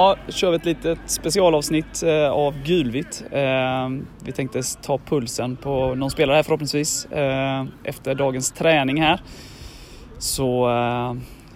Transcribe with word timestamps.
Ja, 0.00 0.16
då 0.26 0.32
kör 0.32 0.50
vi 0.50 0.56
ett 0.56 0.64
litet 0.64 0.98
specialavsnitt 1.06 2.02
eh, 2.02 2.30
av 2.30 2.62
Gulvitt. 2.64 3.24
Eh, 3.30 3.88
vi 4.24 4.32
tänkte 4.32 4.62
ta 4.82 4.98
pulsen 4.98 5.56
på 5.56 5.94
någon 5.94 6.10
spelare 6.10 6.36
här 6.36 6.42
förhoppningsvis 6.42 7.04
eh, 7.04 7.64
efter 7.84 8.14
dagens 8.14 8.52
träning 8.52 9.02
här. 9.02 9.20
Så 10.18 10.68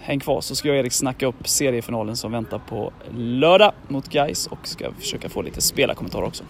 häng 0.01 0.21
kvar 0.21 0.41
så 0.41 0.57
ska 0.57 0.69
jag 0.69 0.75
och 0.75 0.79
Erik 0.79 0.93
snacka 0.93 1.27
upp 1.27 1.49
seriefinalen 1.49 2.17
som 2.17 2.33
väntar 2.33 2.59
på 2.59 2.93
lördag 3.17 3.73
mot 3.89 4.09
Gais 4.09 4.47
och 4.47 4.69
ska 4.69 4.93
försöka 4.93 5.29
få 5.29 5.43
lite 5.43 5.61
spelarkommentarer 5.61 6.27
också. 6.27 6.45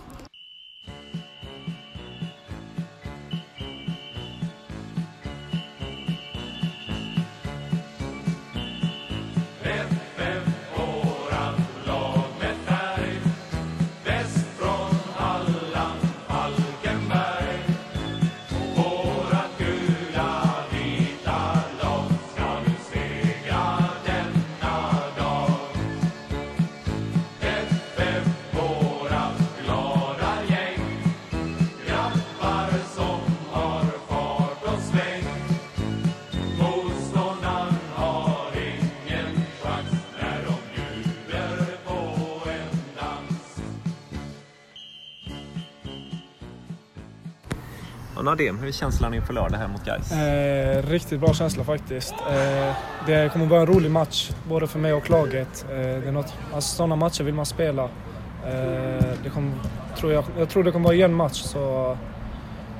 Nadem, 48.34 48.58
hur 48.58 48.68
är 48.68 48.72
känslan 48.72 49.14
inför 49.14 49.34
lördag 49.34 49.58
här 49.58 49.68
mot 49.68 49.84
Gais? 49.84 50.12
Eh, 50.12 50.82
riktigt 50.90 51.20
bra 51.20 51.34
känsla 51.34 51.64
faktiskt. 51.64 52.12
Eh, 52.12 52.74
det 53.06 53.32
kommer 53.32 53.46
vara 53.46 53.60
en 53.60 53.66
rolig 53.66 53.90
match, 53.90 54.30
både 54.48 54.66
för 54.66 54.78
mig 54.78 54.92
och 54.92 55.10
laget. 55.10 55.66
Eh, 55.70 55.76
det 55.76 56.08
är 56.08 56.12
något, 56.12 56.34
alltså, 56.54 56.76
sådana 56.76 56.96
matcher 56.96 57.24
vill 57.24 57.34
man 57.34 57.46
spela. 57.46 57.82
Eh, 57.82 59.04
det 59.24 59.30
kommer, 59.34 59.52
tror 59.98 60.12
jag, 60.12 60.24
jag 60.38 60.48
tror 60.48 60.64
det 60.64 60.72
kommer 60.72 60.84
vara 60.84 60.94
en 60.94 61.00
jämn 61.00 61.14
match, 61.14 61.42
så 61.42 61.96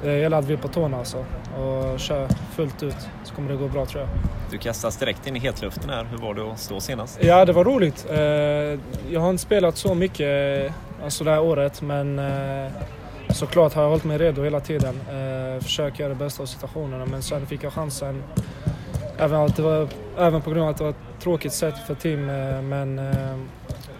det 0.02 0.18
gäller 0.18 0.36
att 0.36 0.44
vi 0.44 0.52
är 0.52 0.58
på 0.58 0.68
tårna 0.68 0.98
alltså, 0.98 1.18
och 1.58 2.00
kör 2.00 2.28
fullt 2.56 2.82
ut, 2.82 3.08
så 3.24 3.34
kommer 3.34 3.50
det 3.50 3.56
gå 3.56 3.68
bra 3.68 3.86
tror 3.86 4.00
jag. 4.00 4.10
Du 4.50 4.58
kastas 4.58 4.96
direkt 4.96 5.26
in 5.26 5.36
i 5.36 5.38
hetluften 5.38 5.90
här. 5.90 6.06
Hur 6.10 6.18
var 6.18 6.34
det 6.34 6.52
att 6.52 6.58
stå 6.58 6.80
senast? 6.80 7.18
Ja, 7.22 7.44
det 7.44 7.52
var 7.52 7.64
roligt. 7.64 8.06
Eh, 8.10 8.18
jag 9.12 9.20
har 9.20 9.30
inte 9.30 9.42
spelat 9.42 9.76
så 9.76 9.94
mycket 9.94 10.72
alltså 11.04 11.24
det 11.24 11.30
här 11.30 11.40
året, 11.40 11.82
men 11.82 12.18
eh, 12.18 12.72
såklart 13.34 13.74
har 13.74 13.82
jag 13.82 13.90
hållit 13.90 14.04
mig 14.04 14.18
redo 14.18 14.42
hela 14.42 14.60
tiden. 14.60 15.00
Eh, 15.00 15.62
försökt 15.62 15.98
göra 15.98 16.08
det 16.08 16.14
bästa 16.14 16.42
av 16.42 16.46
situationerna 16.46 17.06
men 17.06 17.22
sen 17.22 17.46
fick 17.46 17.64
jag 17.64 17.72
chansen. 17.72 18.22
Även, 19.18 19.40
att 19.40 19.56
det 19.56 19.62
var, 19.62 19.88
även 20.18 20.42
på 20.42 20.50
grund 20.50 20.62
av 20.62 20.68
att 20.70 20.76
det 20.76 20.84
var 20.84 20.90
ett 20.90 21.20
tråkigt 21.20 21.52
sätt 21.52 21.74
för 21.86 21.94
team 21.94 22.28
eh, 22.28 22.62
men 22.62 22.98
eh, 22.98 23.36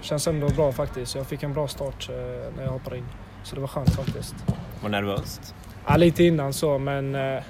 känns 0.00 0.26
ändå 0.26 0.48
bra 0.48 0.72
faktiskt. 0.72 1.14
Jag 1.14 1.26
fick 1.26 1.42
en 1.42 1.52
bra 1.52 1.68
start 1.68 2.08
eh, 2.10 2.16
när 2.56 2.64
jag 2.64 2.70
hoppade 2.70 2.96
in. 2.96 3.06
Så 3.42 3.54
det 3.54 3.60
var 3.60 3.68
skönt 3.68 3.90
faktiskt. 3.90 4.34
Var 4.82 4.90
nervöst? 4.90 5.54
Ja, 5.86 5.96
lite 5.96 6.24
innan 6.24 6.52
så 6.52 6.78
men 6.78 7.14
eh, 7.14 7.42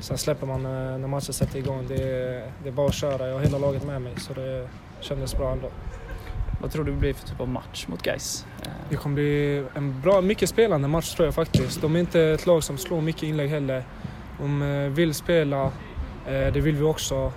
sen 0.00 0.18
släpper 0.18 0.46
man 0.46 0.66
eh, 0.66 0.98
när 0.98 1.08
matchen 1.08 1.32
sätter 1.32 1.58
igång. 1.58 1.84
Det, 1.88 1.96
det 2.62 2.68
är 2.68 2.72
bara 2.72 2.86
att 2.86 2.94
köra. 2.94 3.26
Jag 3.28 3.34
har 3.34 3.40
hela 3.40 3.58
laget 3.58 3.84
med 3.84 4.02
mig 4.02 4.12
så 4.16 4.32
det 4.32 4.68
kändes 5.00 5.34
bra 5.34 5.52
ändå. 5.52 5.68
Vad 6.60 6.70
tror 6.70 6.84
du 6.84 6.92
det 6.92 6.98
blir 6.98 7.14
för 7.14 7.28
typ 7.28 7.40
av 7.40 7.48
match 7.48 7.86
mot 7.88 8.02
Gais? 8.02 8.46
Eh, 8.62 8.68
det 8.88 8.96
kommer 8.96 9.14
bli 9.14 9.64
en 9.74 10.00
bra, 10.00 10.20
mycket 10.20 10.48
spelande 10.48 10.88
match 10.88 11.14
tror 11.14 11.26
jag 11.26 11.34
faktiskt. 11.34 11.80
De 11.80 11.96
är 11.96 12.00
inte 12.00 12.20
ett 12.20 12.46
lag 12.46 12.64
som 12.64 12.78
slår 12.78 13.00
mycket 13.00 13.22
inlägg 13.22 13.50
heller. 13.50 13.84
De 14.38 14.62
eh, 14.62 14.88
vill 14.88 15.14
spela, 15.14 15.64
eh, 16.26 16.52
det 16.52 16.60
vill 16.60 16.76
vi 16.76 16.82
också. 16.82 17.32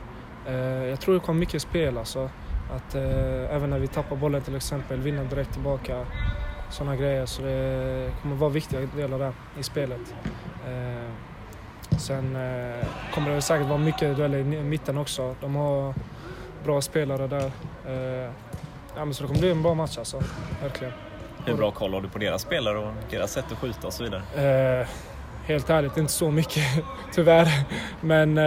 Jag 0.89 0.99
tror 0.99 1.13
det 1.13 1.19
kommer 1.19 1.39
mycket 1.39 1.61
spel 1.61 1.97
alltså. 1.97 2.29
Att 2.75 2.95
även 2.95 3.69
när 3.69 3.79
vi 3.79 3.87
tappar 3.87 4.15
bollen 4.15 4.41
till 4.41 4.55
exempel, 4.55 4.99
vinna 4.99 5.23
direkt 5.23 5.53
tillbaka. 5.53 6.05
Sådana 6.69 6.95
grejer. 6.95 7.25
Så 7.25 7.41
det 7.41 8.11
kommer 8.21 8.35
vara 8.35 8.49
viktiga 8.49 8.79
delar 8.95 9.19
där 9.19 9.33
i 9.59 9.63
spelet. 9.63 10.15
Sen 11.99 12.37
kommer 13.13 13.35
det 13.35 13.41
säkert 13.41 13.67
vara 13.67 13.77
mycket 13.77 14.17
dueller 14.17 14.37
i 14.37 14.43
mitten 14.43 14.97
också. 14.97 15.35
De 15.41 15.55
har 15.55 15.93
bra 16.63 16.81
spelare 16.81 17.27
där. 17.27 17.51
Ja, 18.95 19.05
men 19.05 19.13
så 19.13 19.23
det 19.23 19.27
kommer 19.27 19.39
bli 19.39 19.51
en 19.51 19.63
bra 19.63 19.73
match 19.73 19.97
alltså, 19.97 20.23
verkligen. 20.61 20.93
Hur 21.45 21.55
bra 21.55 21.71
koll 21.71 21.93
har 21.93 22.01
du 22.01 22.09
på 22.09 22.19
deras 22.19 22.41
spelare 22.41 22.77
och 22.77 22.93
deras 23.09 23.31
sätt 23.31 23.45
att 23.51 23.57
skjuta 23.57 23.87
och 23.87 23.93
så 23.93 24.03
vidare? 24.03 24.81
Eh, 24.81 24.87
helt 25.45 25.69
ärligt, 25.69 25.97
inte 25.97 26.11
så 26.11 26.31
mycket 26.31 26.63
tyvärr. 27.13 27.47
Men 28.01 28.37
eh, 28.37 28.43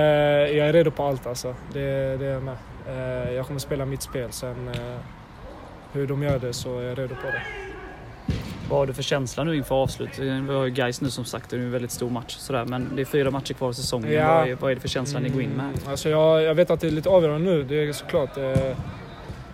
jag 0.57 0.69
är 0.69 0.73
redo 0.73 0.91
på 0.91 1.03
allt 1.05 1.27
alltså. 1.27 1.55
Det, 1.73 2.17
det 2.17 2.27
är 2.27 2.33
jag 2.33 2.43
med. 2.43 2.57
Eh, 2.89 3.33
jag 3.33 3.47
kommer 3.47 3.61
spela 3.61 3.85
mitt 3.85 4.03
spel. 4.03 4.33
Sen 4.33 4.69
eh, 4.69 4.99
hur 5.93 6.07
de 6.07 6.23
gör 6.23 6.39
det 6.39 6.53
så 6.53 6.79
är 6.79 6.83
jag 6.83 6.99
redo 6.99 7.15
på 7.15 7.27
det. 7.27 7.43
Vad 8.69 8.79
har 8.79 8.87
du 8.87 8.93
för 8.93 9.03
känsla 9.03 9.45
nu 9.45 9.57
inför 9.57 9.75
avslutet? 9.75 10.19
Vi 10.19 10.55
har 10.55 10.65
ju 10.65 10.71
Gais 10.71 11.01
nu 11.01 11.11
som 11.11 11.25
sagt, 11.25 11.51
det 11.51 11.57
är 11.57 11.61
en 11.61 11.71
väldigt 11.71 11.91
stor 11.91 12.11
match 12.11 12.37
sådär, 12.37 12.65
men 12.65 12.97
det 12.97 13.03
är 13.03 13.07
fyra 13.07 13.31
matcher 13.31 13.55
kvar 13.55 13.71
i 13.71 13.75
säsongen. 13.75 14.13
Ja. 14.13 14.35
Vad, 14.35 14.49
är, 14.49 14.55
vad 14.55 14.71
är 14.71 14.75
det 14.75 14.81
för 14.81 14.89
känsla 14.89 15.19
mm, 15.19 15.31
ni 15.31 15.35
går 15.35 15.43
in 15.43 15.51
med? 15.51 15.73
Alltså 15.89 16.09
jag, 16.09 16.43
jag 16.43 16.55
vet 16.55 16.71
att 16.71 16.81
det 16.81 16.87
är 16.87 16.91
lite 16.91 17.09
avgörande 17.09 17.51
nu, 17.51 17.63
det 17.63 17.75
är 17.89 17.93
såklart. 17.93 18.39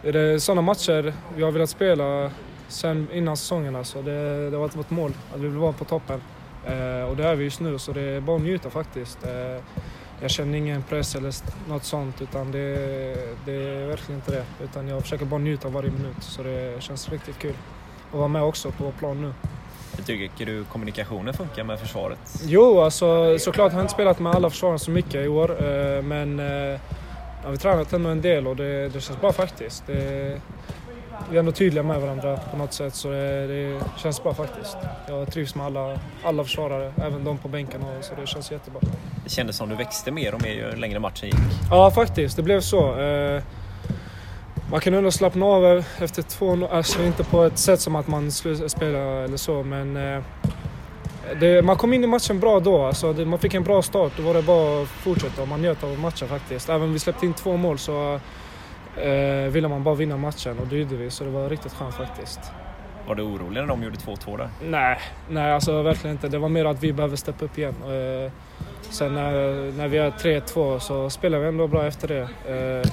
Eh, 0.08 0.14
är 0.14 0.32
det 0.32 0.40
sådana 0.40 0.62
matcher 0.62 1.14
vi 1.36 1.42
har 1.42 1.50
velat 1.50 1.70
spela 1.70 2.30
sen 2.68 3.08
innan 3.12 3.36
säsongen. 3.36 3.76
Alltså. 3.76 4.02
Det, 4.02 4.50
det 4.50 4.56
har 4.56 4.62
varit 4.62 4.76
vårt 4.76 4.90
mål, 4.90 5.12
att 5.34 5.40
vi 5.40 5.48
vill 5.48 5.58
vara 5.58 5.72
på 5.72 5.84
toppen. 5.84 6.20
Eh, 6.66 7.10
och 7.10 7.16
det 7.16 7.24
är 7.24 7.34
vi 7.34 7.44
just 7.44 7.60
nu, 7.60 7.78
så 7.78 7.92
det 7.92 8.00
är 8.00 8.20
bara 8.20 8.36
att 8.36 8.42
njuta 8.42 8.70
faktiskt. 8.70 9.24
Eh, 9.24 9.62
jag 10.20 10.30
känner 10.30 10.58
ingen 10.58 10.82
press 10.82 11.14
eller 11.14 11.34
något 11.68 11.84
sånt, 11.84 12.22
utan 12.22 12.52
det, 12.52 12.74
det 13.44 13.52
är 13.52 13.86
verkligen 13.86 14.20
inte 14.20 14.30
det. 14.30 14.64
Utan 14.64 14.88
jag 14.88 15.02
försöker 15.02 15.24
bara 15.24 15.40
njuta 15.40 15.68
varje 15.68 15.90
minut, 15.90 16.22
så 16.22 16.42
det 16.42 16.82
känns 16.82 17.08
riktigt 17.08 17.38
kul. 17.38 17.54
att 18.12 18.18
vara 18.18 18.28
med 18.28 18.42
också 18.42 18.70
på 18.70 18.92
plan 18.92 19.22
nu. 19.22 19.32
Tycker 20.06 20.46
du 20.46 20.64
kommunikationen 20.64 21.34
funkar 21.34 21.64
med 21.64 21.80
försvaret? 21.80 22.18
Jo, 22.46 22.80
alltså, 22.80 23.38
såklart 23.38 23.72
har 23.72 23.78
jag 23.78 23.84
inte 23.84 23.94
spelat 23.94 24.18
med 24.20 24.34
alla 24.34 24.50
försvarare 24.50 24.78
så 24.78 24.90
mycket 24.90 25.14
i 25.14 25.28
år, 25.28 25.50
eh, 25.50 26.02
men 26.02 26.40
eh, 26.40 26.80
Ja, 27.44 27.50
vi 27.50 27.56
tränat 27.56 27.92
ändå 27.92 28.10
en 28.10 28.22
del 28.22 28.46
och 28.46 28.56
det, 28.56 28.88
det 28.88 29.00
känns 29.00 29.20
bra 29.20 29.32
faktiskt. 29.32 29.86
Det, 29.86 30.40
vi 31.30 31.36
är 31.36 31.40
ändå 31.40 31.52
tydliga 31.52 31.82
med 31.82 32.00
varandra 32.00 32.36
på 32.50 32.56
något 32.56 32.72
sätt 32.72 32.94
så 32.94 33.08
det, 33.10 33.46
det, 33.46 33.80
känns 33.96 34.22
bra 34.22 34.34
faktiskt. 34.34 34.76
Jag 35.08 35.32
trivs 35.32 35.54
med 35.54 35.66
alla, 35.66 35.98
alla 36.24 36.44
försvarare, 36.44 36.92
även 36.96 37.24
de 37.24 37.38
på 37.38 37.48
bänken 37.48 37.82
och, 37.82 38.04
så 38.04 38.14
det 38.20 38.26
känns 38.26 38.52
jättebra. 38.52 38.80
Det 39.24 39.30
kändes 39.30 39.56
som 39.56 39.68
du 39.68 39.74
växte 39.74 40.10
mer 40.10 40.34
och 40.34 40.42
mer 40.42 40.50
ju 40.50 40.76
längre 40.76 40.98
matchen 40.98 41.28
gick? 41.28 41.36
Ja 41.70 41.90
faktiskt, 41.90 42.36
det 42.36 42.42
blev 42.42 42.60
så. 42.60 43.00
Eh, 43.00 43.42
man 44.70 44.80
kan 44.80 44.94
ändå 44.94 45.10
slappna 45.10 45.46
av 45.46 45.84
efter 45.98 46.22
två, 46.22 46.66
alltså 46.66 47.02
inte 47.02 47.24
på 47.24 47.44
ett 47.44 47.58
sätt 47.58 47.80
som 47.80 47.96
att 47.96 48.08
man 48.08 48.30
spelar 48.30 49.24
eller 49.24 49.36
så 49.36 49.62
men 49.62 49.96
eh, 49.96 50.22
det, 51.40 51.62
man 51.64 51.76
kom 51.76 51.92
in 51.92 52.04
i 52.04 52.06
matchen 52.06 52.40
bra 52.40 52.60
då, 52.60 52.82
alltså 52.82 53.12
det, 53.12 53.24
man 53.24 53.38
fick 53.38 53.54
en 53.54 53.64
bra 53.64 53.82
start. 53.82 54.12
Då 54.16 54.22
var 54.22 54.34
det 54.34 54.42
bara 54.42 54.82
att 54.82 54.88
fortsätta 54.88 55.42
och 55.42 55.48
man 55.48 55.62
njöt 55.62 55.84
av 55.84 55.98
matchen 55.98 56.28
faktiskt. 56.28 56.68
Även 56.68 56.82
om 56.82 56.92
vi 56.92 56.98
släppte 56.98 57.26
in 57.26 57.34
två 57.34 57.56
mål 57.56 57.78
så 57.78 58.20
eh, 58.96 59.50
ville 59.50 59.68
man 59.68 59.84
bara 59.84 59.94
vinna 59.94 60.16
matchen 60.16 60.58
och 60.58 60.66
det 60.66 60.76
gjorde 60.76 60.96
vi. 60.96 61.10
Så 61.10 61.24
det 61.24 61.30
var 61.30 61.48
riktigt 61.48 61.72
skönt 61.72 61.94
faktiskt. 61.94 62.40
Var 63.06 63.14
du 63.14 63.22
orolig 63.22 63.60
när 63.60 63.66
de 63.66 63.82
gjorde 63.82 63.96
2-2 63.96 64.36
där? 64.36 64.48
Nej, 64.64 64.98
nej 65.28 65.52
alltså 65.52 65.82
verkligen 65.82 66.16
inte. 66.16 66.28
Det 66.28 66.38
var 66.38 66.48
mer 66.48 66.64
att 66.64 66.82
vi 66.82 66.92
behöver 66.92 67.16
steppa 67.16 67.44
upp 67.44 67.58
igen. 67.58 67.74
Eh, 67.82 68.32
sen 68.80 69.14
när, 69.14 69.32
när 69.72 69.88
vi 69.88 69.96
gör 69.96 70.10
3-2 70.10 70.78
så 70.78 71.10
spelar 71.10 71.38
vi 71.38 71.48
ändå 71.48 71.66
bra 71.66 71.86
efter 71.86 72.08
det. 72.08 72.20
Eh, 72.22 72.92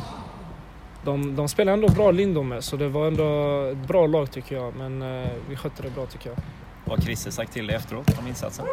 de, 1.04 1.36
de 1.36 1.48
spelar 1.48 1.74
ändå 1.74 1.88
bra 1.88 2.12
Lindome, 2.12 2.62
så 2.62 2.76
det 2.76 2.88
var 2.88 3.08
ändå 3.08 3.62
ett 3.72 3.88
bra 3.88 4.08
lag 4.08 4.32
tycker 4.32 4.56
jag. 4.56 4.76
Men 4.76 5.02
eh, 5.02 5.30
vi 5.50 5.56
skötte 5.56 5.82
det 5.82 5.90
bra 5.90 6.06
tycker 6.06 6.30
jag. 6.30 6.38
Vad 6.86 7.00
har 7.00 7.06
Christer 7.06 7.32
sagt 7.32 7.54
till 7.54 7.68
dig 7.68 7.76
efteråt 7.76 8.20
om 8.20 8.28
insatsen? 8.28 8.66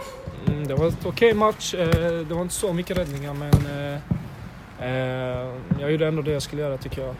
Mm, 0.48 0.66
det 0.66 0.74
var 0.74 0.86
en 0.86 0.92
okej 0.98 1.08
okay 1.08 1.34
match. 1.34 1.74
Eh, 1.74 1.88
det 2.28 2.34
var 2.34 2.42
inte 2.42 2.54
så 2.54 2.72
mycket 2.72 2.98
räddningar 2.98 3.34
men 3.34 3.52
eh, 3.52 3.98
eh, 4.88 5.48
jag 5.80 5.92
gjorde 5.92 6.06
ändå 6.06 6.22
det 6.22 6.32
jag 6.32 6.42
skulle 6.42 6.62
göra 6.62 6.76
tycker 6.76 7.02
jag. 7.02 7.14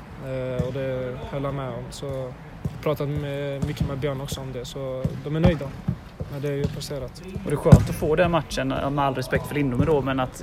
Och 0.66 0.72
det 0.72 1.16
höll 1.30 1.44
han 1.44 1.56
med 1.56 1.68
om. 1.68 1.84
Så 1.90 2.06
jag 2.06 2.82
pratade 2.82 3.10
mycket 3.66 3.88
med 3.88 3.98
Björn 3.98 4.20
också 4.20 4.40
om 4.40 4.52
det 4.52 4.64
så 4.64 5.04
de 5.24 5.36
är 5.36 5.40
nöjda 5.40 5.68
med 6.32 6.42
det 6.42 6.56
jag 6.56 6.74
presterat. 6.74 7.22
Och 7.44 7.50
det 7.50 7.52
är 7.52 7.56
skönt 7.56 7.90
att 7.90 7.94
få 7.94 8.16
den 8.16 8.30
matchen, 8.30 8.68
med 8.68 8.98
all 8.98 9.14
respekt 9.14 9.46
för 9.46 9.54
Lindome 9.54 9.84
då, 9.84 10.00
men 10.00 10.20
att, 10.20 10.42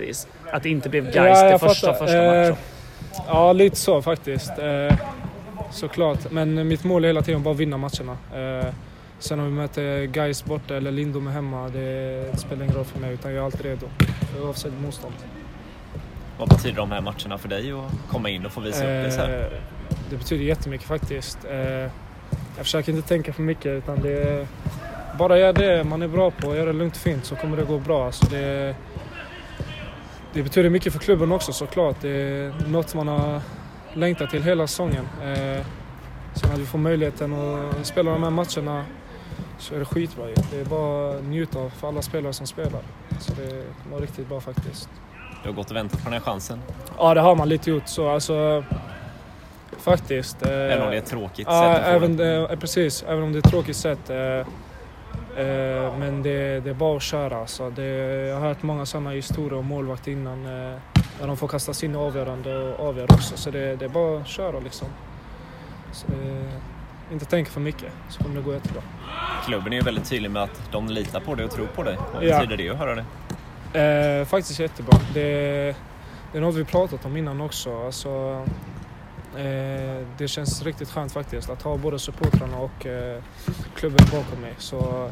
att 0.52 0.64
det 0.64 0.70
inte 0.70 0.90
blev 0.90 1.04
Gais 1.04 1.40
ja, 1.42 1.52
det 1.52 1.60
första, 1.60 1.94
första 1.94 2.18
matchen. 2.18 2.56
Ja, 3.28 3.54
lite 3.54 3.76
så 3.76 4.02
faktiskt. 4.02 4.52
Såklart. 5.72 6.32
Men 6.32 6.68
mitt 6.68 6.84
mål 6.84 7.04
är 7.04 7.08
hela 7.08 7.22
tiden 7.22 7.44
bara 7.44 7.54
att 7.54 7.60
vinna 7.60 7.78
matcherna. 7.78 8.18
Sen 9.20 9.40
om 9.40 9.46
vi 9.46 9.52
möter 9.52 10.06
Gais 10.06 10.46
borta 10.46 10.76
eller 10.76 10.92
Lindome 10.92 11.32
hemma, 11.32 11.70
det 11.70 12.40
spelar 12.40 12.64
ingen 12.64 12.76
roll 12.76 12.86
för 12.86 13.00
mig 13.00 13.14
utan 13.14 13.32
jag 13.32 13.40
är 13.40 13.46
alltid 13.46 13.62
redo 13.62 13.86
oavsett 14.44 14.74
motstånd. 14.82 15.14
Vad 16.38 16.50
betyder 16.50 16.78
de 16.78 16.92
här 16.92 17.02
matcherna 17.02 17.38
för 17.38 17.50
dig 17.50 17.72
att 17.72 18.12
komma 18.12 18.30
in 18.30 18.46
och 18.46 18.52
få 18.52 18.62
visa 18.62 18.78
upp 18.78 19.04
dig 19.04 19.12
så 19.12 19.22
här? 19.22 19.40
Eh, 19.40 19.60
det 20.10 20.18
betyder 20.18 20.44
jättemycket 20.44 20.88
faktiskt. 20.88 21.46
Eh, 21.46 21.58
jag 22.58 22.64
försöker 22.66 22.92
inte 22.92 23.08
tänka 23.08 23.34
för 23.34 23.42
mycket 23.42 23.66
utan 23.66 24.02
det 24.02 24.24
är 24.24 24.48
bara 25.18 25.40
gör 25.40 25.54
det 25.54 25.84
man 25.84 26.02
är 26.02 26.08
bra 26.08 26.32
på, 26.32 26.56
gör 26.56 26.66
det 26.66 26.74
lugnt 26.74 26.96
och 26.96 27.02
fint 27.02 27.26
så 27.26 27.36
kommer 27.36 27.58
det 27.58 27.64
gå 27.64 27.80
bra. 27.80 28.06
Alltså 28.06 28.26
det, 28.26 28.76
det 30.34 30.44
betyder 30.44 30.70
mycket 30.70 30.94
för 30.94 31.00
klubben 31.00 31.32
också 31.32 31.54
såklart. 31.54 31.96
Det 32.02 32.10
är 32.10 32.54
något 32.68 32.96
man 32.96 33.08
har 33.08 33.42
längtat 33.94 34.30
till 34.30 34.44
hela 34.44 34.68
säsongen. 34.68 35.08
Eh, 35.24 35.66
sen 36.34 36.52
att 36.52 36.60
vi 36.60 36.66
får 36.66 36.80
möjligheten 36.80 37.34
att 37.34 37.86
spela 37.88 38.12
de 38.12 38.24
här 38.24 38.30
matcherna 38.30 38.86
så 39.60 39.76
är 39.76 39.80
det 39.80 39.86
skitbra 39.86 40.26
Det 40.52 40.60
är 40.60 40.66
bara 40.66 41.18
att 41.18 41.24
njuta 41.24 41.60
av 41.60 41.70
för 41.70 41.88
alla 41.88 42.02
spelare 42.02 42.34
som 42.34 42.48
spelar. 42.48 42.82
Så 43.20 43.34
det 43.34 43.64
var 43.92 44.00
riktigt 44.00 44.30
bra 44.30 44.42
faktiskt. 44.42 44.90
Du 45.44 45.50
har 45.50 45.56
gått 45.56 45.70
och 45.70 45.76
väntat 45.76 46.00
på 46.00 46.04
den 46.04 46.14
här 46.14 46.20
chansen? 46.20 46.62
Ja, 46.98 47.14
det 47.14 47.22
har 47.22 47.36
man 47.36 47.50
lite 47.50 47.70
gjort. 47.70 47.88
Så 47.88 48.10
alltså, 48.10 48.64
faktiskt. 49.78 50.46
Eh, 50.46 50.52
även 50.52 50.82
om 50.82 50.90
det 50.90 50.96
är 50.96 51.02
ett 51.02 51.06
tråkigt 51.06 51.48
ja, 51.50 51.76
sätt 51.76 51.86
även, 51.86 52.20
eh, 52.20 52.60
Precis, 52.60 53.04
även 53.08 53.24
om 53.24 53.32
det 53.32 53.38
är 53.38 53.40
ett 53.40 53.52
tråkigt 53.52 53.78
sätt. 53.78 54.10
Eh, 54.10 54.48
Eh, 55.40 55.98
men 55.98 56.24
det, 56.24 56.60
det, 56.60 56.70
är 56.70 56.74
bara 56.74 56.98
att 56.98 57.04
köra. 57.04 57.48
Så 57.48 57.70
det, 57.70 57.86
jag 58.28 58.36
har 58.36 58.48
hört 58.48 58.64
många 58.64 58.86
sådana 58.86 59.10
historier 59.10 59.60
om 59.60 59.66
målvakt 59.66 60.08
innan. 60.08 60.46
Eh, 60.46 60.76
där 61.20 61.28
de 61.28 61.38
får 61.38 61.48
kastas 61.48 61.84
in 61.84 61.96
avgörande 61.96 62.58
och 62.58 62.88
avgör 62.88 63.04
också. 63.04 63.38
Så 63.38 63.52
det, 63.52 63.76
det 63.76 63.86
är 63.86 63.90
bara 63.90 64.22
att 64.22 64.28
köra 64.28 64.60
liksom. 64.60 64.88
Så 65.92 66.08
det, 66.08 66.50
inte 67.12 67.26
tänka 67.26 67.52
för 67.52 67.62
mycket 67.62 67.92
så 68.10 68.24
kommer 68.24 68.36
det 68.36 68.42
gå 68.42 68.54
jättebra. 68.54 68.82
Klubben 69.46 69.74
är 69.74 69.78
ju 69.78 69.84
väldigt 69.84 70.10
tydlig 70.10 70.32
med 70.32 70.44
att 70.44 70.72
de 70.72 70.88
litar 70.88 71.20
på 71.20 71.36
dig 71.36 71.46
och 71.46 71.52
tror 71.52 71.68
på 71.68 71.84
dig. 71.84 71.98
Vad 72.14 72.22
betyder 72.22 72.58
det 72.58 72.70
att 72.70 72.78
höra 72.78 72.96
det? 72.96 74.20
Eh, 74.20 74.26
faktiskt 74.26 74.60
jättebra. 74.60 75.00
Det, 75.14 75.22
det 76.32 76.38
är 76.38 76.42
något 76.42 76.56
vi 76.56 76.66
pratat 76.66 77.06
om 77.06 77.18
innan 77.18 77.42
också. 77.42 77.86
Alltså, 77.86 78.46
Eh, 79.38 80.06
det 80.18 80.28
känns 80.28 80.64
riktigt 80.64 80.90
skönt 80.90 81.12
faktiskt 81.12 81.50
att 81.50 81.62
ha 81.62 81.78
både 81.78 82.00
supportrarna 82.00 82.58
och 82.58 82.86
eh, 82.86 83.24
klubben 83.76 84.06
bakom 84.12 84.42
mig. 84.42 84.54
Så 84.58 85.12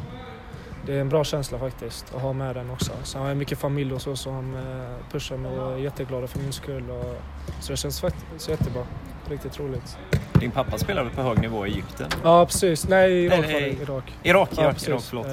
det 0.86 0.94
är 0.94 1.02
en 1.02 1.10
bra 1.10 1.24
känsla 1.24 1.60
faktiskt 1.60 2.16
att 2.16 2.22
ha 2.22 2.34
med 2.34 2.56
den 2.56 2.70
också. 2.70 2.92
Sen 3.04 3.22
har 3.22 3.28
jag 3.28 3.38
mycket 3.38 3.58
familj 3.60 3.94
och 3.94 4.02
så 4.02 4.16
som 4.16 4.56
eh, 4.56 5.12
pushar 5.12 5.38
mig 5.38 5.60
och 5.60 5.74
är 5.74 5.78
jätteglada 5.78 6.28
för 6.28 6.40
min 6.40 6.54
skull. 6.54 6.90
Och, 6.90 7.22
så 7.60 7.72
det 7.74 7.78
känns 7.78 8.02
faktiskt 8.02 8.50
jättebra. 8.50 8.84
Riktigt 9.30 9.60
roligt. 9.60 9.98
Din 10.40 10.52
pappa 10.52 10.78
spelade 10.78 11.10
på 11.10 11.22
hög 11.22 11.40
nivå 11.42 11.68
i 11.68 11.70
Egypten? 11.70 12.08
Ja 12.24 12.46
precis, 12.46 12.88
nej 12.88 13.26
Irak 13.26 13.38
var 13.38 13.60
det. 13.60 13.70
Irak. 13.70 14.14
Irak, 14.24 14.50
ja, 14.56 14.64
Irak, 14.64 14.88
Irak 14.88 15.02
förlåt. 15.02 15.28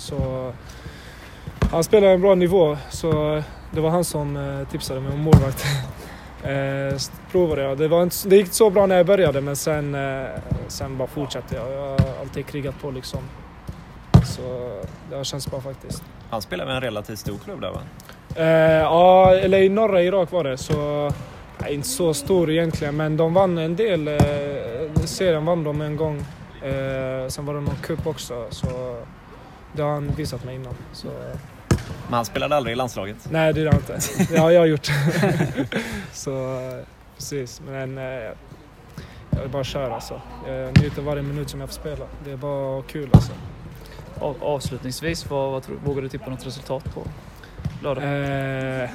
Så, 0.00 0.52
han 1.70 1.84
spelade 1.84 2.12
en 2.12 2.20
bra 2.20 2.34
nivå 2.34 2.76
så 2.90 3.42
det 3.70 3.80
var 3.80 3.90
han 3.90 4.04
som 4.04 4.64
tipsade 4.70 5.00
mig 5.00 5.12
om 5.12 5.20
målvakt. 5.20 5.64
Eh, 6.44 6.96
provade 7.30 7.62
jag. 7.62 7.78
Det, 7.78 7.88
var 7.88 8.02
inte, 8.02 8.28
det 8.28 8.36
gick 8.36 8.44
inte 8.44 8.56
så 8.56 8.70
bra 8.70 8.86
när 8.86 8.96
jag 8.96 9.06
började 9.06 9.40
men 9.40 9.56
sen, 9.56 9.94
eh, 9.94 10.26
sen 10.68 10.98
bara 10.98 11.08
fortsatte 11.08 11.54
jag. 11.56 11.72
Jag 11.72 11.80
har 11.80 12.20
alltid 12.20 12.46
krigat 12.46 12.74
på 12.82 12.90
liksom. 12.90 13.20
Så 14.24 14.72
det 15.10 15.16
har 15.16 15.24
känts 15.24 15.50
bra 15.50 15.60
faktiskt. 15.60 16.02
Han 16.30 16.42
spelade 16.42 16.66
med 16.68 16.76
en 16.76 16.82
relativt 16.82 17.18
stor 17.18 17.38
klubb 17.44 17.60
där 17.60 17.70
va? 17.70 17.80
Eh, 18.36 18.80
ja, 18.80 19.34
eller 19.34 19.58
i 19.58 19.68
norra 19.68 20.02
Irak 20.02 20.32
var 20.32 20.44
det. 20.44 20.58
Så, 20.58 21.10
nej, 21.60 21.74
inte 21.74 21.88
så 21.88 22.14
stor 22.14 22.50
egentligen 22.50 22.96
men 22.96 23.16
de 23.16 23.34
vann 23.34 23.58
en 23.58 23.76
del. 23.76 24.08
Eh, 24.08 25.04
serien 25.04 25.44
vann 25.44 25.64
de 25.64 25.80
en 25.80 25.96
gång. 25.96 26.16
Eh, 26.62 27.28
sen 27.28 27.46
var 27.46 27.54
det 27.54 27.60
någon 27.60 27.76
cup 27.82 28.06
också. 28.06 28.46
Så 28.50 28.96
det 29.72 29.82
har 29.82 29.90
han 29.90 30.10
visat 30.16 30.44
mig 30.44 30.54
innan. 30.54 30.74
Så, 30.92 31.08
men 32.06 32.14
han 32.14 32.24
spelade 32.24 32.56
aldrig 32.56 32.72
i 32.72 32.76
landslaget? 32.76 33.16
Nej, 33.30 33.52
det 33.52 33.60
gjorde 33.60 33.70
han 33.70 33.80
inte. 33.80 34.24
Det 34.32 34.38
har 34.38 34.50
jag 34.50 34.68
gjort. 34.68 34.90
så 36.12 36.60
precis, 37.16 37.60
men 37.66 37.98
eh, 37.98 38.04
jag 39.30 39.40
vill 39.40 39.50
bara 39.50 39.64
köra 39.64 39.94
alltså. 39.94 40.20
Jag 40.46 40.80
njuter 40.80 41.02
varje 41.02 41.22
minut 41.22 41.50
som 41.50 41.60
jag 41.60 41.68
får 41.68 41.74
spela. 41.74 42.04
Det 42.24 42.30
är 42.30 42.36
bara 42.36 42.82
kul 42.82 43.08
alltså. 43.12 43.32
Och 44.18 44.36
avslutningsvis, 44.42 45.30
vad, 45.30 45.52
vad, 45.52 45.62
vågar 45.84 46.02
du 46.02 46.08
tippa 46.08 46.30
något 46.30 46.46
resultat 46.46 46.94
på 46.94 47.02
lördag? 47.82 48.04
Eh, 48.82 48.90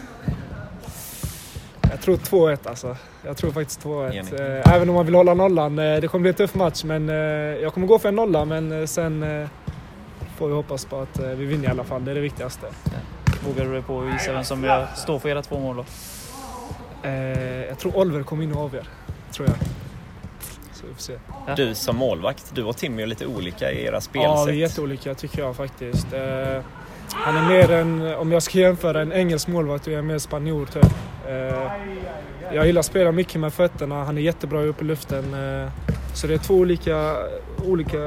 jag 1.95 2.01
tror 2.01 2.17
2-1 2.17 2.57
alltså. 2.69 2.97
Jag 3.25 3.37
tror 3.37 3.51
faktiskt 3.51 3.83
2-1. 3.83 4.11
Eh, 4.65 4.73
även 4.75 4.89
om 4.89 4.95
man 4.95 5.05
vill 5.05 5.15
hålla 5.15 5.33
nollan. 5.33 5.79
Eh, 5.79 6.01
det 6.01 6.07
kommer 6.07 6.21
bli 6.21 6.29
en 6.29 6.35
tuff 6.35 6.55
match 6.55 6.83
men 6.83 7.09
eh, 7.09 7.15
jag 7.15 7.73
kommer 7.73 7.87
gå 7.87 7.99
för 7.99 8.09
en 8.09 8.15
nolla 8.15 8.45
men 8.45 8.87
sen 8.87 9.47
får 10.37 10.47
vi 10.47 10.53
hoppas 10.53 10.85
på 10.85 10.99
att 10.99 11.19
vi 11.19 11.45
vinner 11.45 11.63
i 11.63 11.67
alla 11.67 11.83
fall. 11.83 12.05
Det 12.05 12.11
är 12.11 12.15
det 12.15 12.21
viktigaste. 12.21 12.67
Vågar 13.47 13.65
du 13.65 13.71
dig 13.71 13.81
på 13.81 14.01
att 14.01 14.13
gissa 14.13 14.33
vem 14.33 14.43
som 14.43 14.63
gör, 14.63 14.87
står 14.95 15.19
för 15.19 15.29
era 15.29 15.41
två 15.41 15.59
mål 15.59 15.75
då? 15.75 15.85
Eh, 17.05 17.65
jag 17.65 17.79
tror 17.79 17.97
Oliver 17.97 18.23
kommer 18.23 18.43
in 18.43 18.53
och 18.53 18.61
avgör. 18.63 18.83
Tror 19.31 19.47
jag. 19.47 19.57
Ja. 21.47 21.55
Du 21.55 21.75
som 21.75 21.95
målvakt, 21.95 22.51
du 22.55 22.63
och 22.63 22.77
Timmy 22.77 23.01
är 23.01 23.07
lite 23.07 23.25
olika 23.25 23.71
i 23.71 23.85
era 23.85 24.01
spelsätt. 24.01 24.31
Ja, 24.31 24.45
vi 24.45 24.51
är 24.51 24.55
jätteolika 24.55 25.15
tycker 25.15 25.39
jag 25.39 25.55
faktiskt. 25.55 26.13
Eh, 26.13 26.61
han 27.09 27.37
är 27.37 27.47
mer 27.47 27.71
en, 27.71 28.15
om 28.15 28.31
jag 28.31 28.43
ska 28.43 28.59
jämföra 28.59 29.01
en 29.01 29.13
engelsk 29.13 29.47
målvakt, 29.47 29.87
är 29.87 29.91
jag 29.91 30.05
mer 30.05 30.19
spanjor 30.19 30.65
typ. 30.65 30.85
Eh, 31.29 31.71
jag 32.53 32.65
gillar 32.65 32.79
att 32.79 32.85
spela 32.85 33.11
mycket 33.11 33.41
med 33.41 33.53
fötterna, 33.53 34.03
han 34.03 34.17
är 34.17 34.21
jättebra 34.21 34.61
uppe 34.61 34.83
i 34.83 34.87
luften. 34.87 35.33
Eh, 35.33 35.69
så 36.13 36.27
det 36.27 36.33
är 36.33 36.37
två 36.37 36.53
olika, 36.53 37.15
olika... 37.65 37.97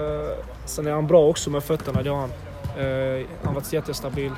Sen 0.65 0.87
är 0.87 0.91
han 0.91 1.07
bra 1.07 1.27
också 1.27 1.51
med 1.51 1.63
fötterna, 1.63 2.03
det 2.03 2.11
har 2.11 2.21
han. 2.21 2.31
Eh, 2.79 3.27
han 3.43 3.47
har 3.47 3.55
varit 3.55 3.73
jättestabil. 3.73 4.33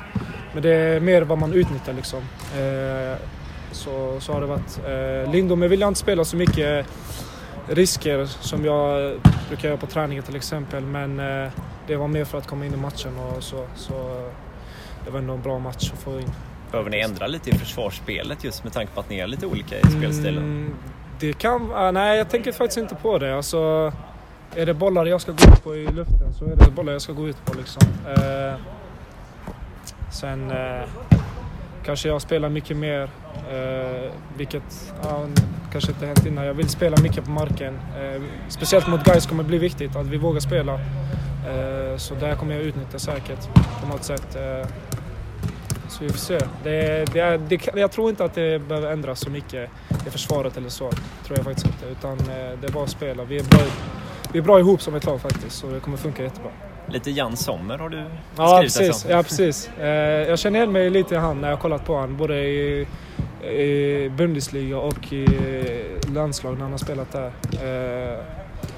Men 0.53 0.63
det 0.63 0.69
är 0.69 0.99
mer 0.99 1.21
vad 1.21 1.37
man 1.37 1.53
utnyttjar 1.53 1.93
liksom. 1.93 2.21
Så, 3.71 4.19
så 4.19 4.33
har 4.33 4.41
det 4.41 4.47
varit. 4.47 4.79
Lindome 5.33 5.67
vill 5.67 5.81
jag 5.81 5.87
inte 5.87 5.99
spela 5.99 6.25
så 6.25 6.37
mycket 6.37 6.85
risker 7.67 8.25
som 8.25 8.65
jag 8.65 9.13
brukar 9.47 9.67
göra 9.67 9.77
på 9.77 9.85
träningen 9.85 10.23
till 10.23 10.35
exempel. 10.35 10.83
Men 10.83 11.17
det 11.87 11.95
var 11.95 12.07
mer 12.07 12.25
för 12.25 12.37
att 12.37 12.47
komma 12.47 12.65
in 12.65 12.73
i 12.73 12.77
matchen 12.77 13.17
och 13.17 13.43
så. 13.43 13.65
Så 13.75 14.27
det 15.05 15.11
var 15.11 15.19
ändå 15.19 15.33
en 15.33 15.41
bra 15.41 15.59
match 15.59 15.91
att 15.93 15.99
få 15.99 16.19
in. 16.19 16.31
Behöver 16.71 16.89
ni 16.89 16.99
ändra 16.99 17.27
lite 17.27 17.49
i 17.49 17.53
försvarsspelet 17.53 18.43
just 18.43 18.63
med 18.63 18.73
tanke 18.73 18.93
på 18.93 18.99
att 18.99 19.09
ni 19.09 19.19
är 19.19 19.27
lite 19.27 19.45
olika 19.45 19.75
i 19.79 19.81
spelstilen? 19.81 20.43
Mm, 20.43 20.73
det 21.19 21.33
kan... 21.33 21.71
Ah, 21.71 21.91
nej, 21.91 22.17
jag 22.17 22.29
tänker 22.29 22.51
faktiskt 22.51 22.77
inte 22.77 22.95
på 22.95 23.17
det. 23.17 23.35
Alltså, 23.35 23.91
är 24.55 24.65
det 24.65 24.73
bollar 24.73 25.05
jag 25.05 25.21
ska 25.21 25.31
gå 25.31 25.53
ut 25.53 25.63
på 25.63 25.75
i 25.75 25.87
luften 25.87 26.33
så 26.33 26.45
är 26.45 26.55
det 26.55 26.71
bollar 26.71 26.93
jag 26.93 27.01
ska 27.01 27.13
gå 27.13 27.27
ut 27.27 27.45
på 27.45 27.53
liksom. 27.53 27.81
Eh, 28.07 28.53
sen 30.11 30.51
eh, 30.51 30.83
kanske 31.85 32.07
jag 32.07 32.21
spelar 32.21 32.49
mycket 32.49 32.77
mer, 32.77 33.09
eh, 33.51 34.11
vilket 34.37 34.93
ja, 35.03 35.25
kanske 35.71 35.91
inte 35.91 36.05
hänt 36.05 36.25
innan. 36.25 36.45
Jag 36.45 36.53
vill 36.53 36.69
spela 36.69 36.97
mycket 37.01 37.25
på 37.25 37.31
marken. 37.31 37.73
Eh, 37.73 38.21
speciellt 38.47 38.87
mot 38.87 39.03
guys 39.03 39.25
kommer 39.25 39.43
det 39.43 39.49
bli 39.49 39.57
viktigt 39.57 39.95
att 39.95 40.07
vi 40.07 40.17
vågar 40.17 40.39
spela. 40.39 40.73
Eh, 40.73 41.97
så 41.97 42.15
där 42.15 42.35
kommer 42.35 42.55
jag 42.55 42.63
utnyttja 42.63 42.99
säkert 42.99 43.53
på 43.81 43.87
något 43.87 44.03
sätt. 44.03 44.35
Eh, 44.35 44.67
så 45.91 46.03
vi 46.03 46.09
får 46.09 46.17
se. 46.17 46.39
Det, 46.63 47.05
det, 47.13 47.37
det, 47.37 47.67
jag 47.75 47.91
tror 47.91 48.09
inte 48.09 48.25
att 48.25 48.33
det 48.33 48.59
behöver 48.59 48.91
ändras 48.91 49.19
så 49.19 49.29
mycket 49.29 49.69
i 50.07 50.09
försvaret 50.09 50.57
eller 50.57 50.69
så. 50.69 50.91
tror 51.25 51.37
jag 51.37 51.45
faktiskt 51.45 51.67
inte. 51.67 51.85
Utan 51.85 52.17
det 52.61 52.67
är 52.67 52.71
bara 52.71 52.83
att 52.83 52.89
spela. 52.89 53.23
Vi 53.23 53.37
är 53.37 53.43
bra 53.43 53.59
vi 54.33 54.39
är 54.39 54.43
bra 54.43 54.59
ihop 54.59 54.81
som 54.81 54.95
ett 54.95 55.05
lag 55.05 55.21
faktiskt, 55.21 55.55
så 55.55 55.67
det 55.67 55.79
kommer 55.79 55.97
funka 55.97 56.23
jättebra. 56.23 56.51
Lite 56.87 57.11
Jan 57.11 57.37
Sommer 57.37 57.77
har 57.77 57.89
du 57.89 58.05
ja, 58.37 58.59
precis, 58.63 58.97
som. 58.97 59.11
Ja, 59.11 59.23
precis. 59.23 59.69
Eh, 59.79 59.87
jag 60.29 60.39
känner 60.39 60.59
igen 60.59 60.71
mig 60.71 60.89
lite 60.89 61.15
i 61.15 61.17
han 61.17 61.41
när 61.41 61.49
jag 61.49 61.59
kollat 61.59 61.85
på 61.85 61.95
honom, 61.95 62.17
både 62.17 62.35
i, 62.35 62.87
i 63.43 64.09
Bundesliga 64.09 64.77
och 64.77 65.13
i 65.13 65.27
landslag 66.13 66.53
när 66.53 66.61
han 66.61 66.71
har 66.71 66.77
spelat 66.77 67.11
där. 67.11 67.31
Eh, 67.53 68.17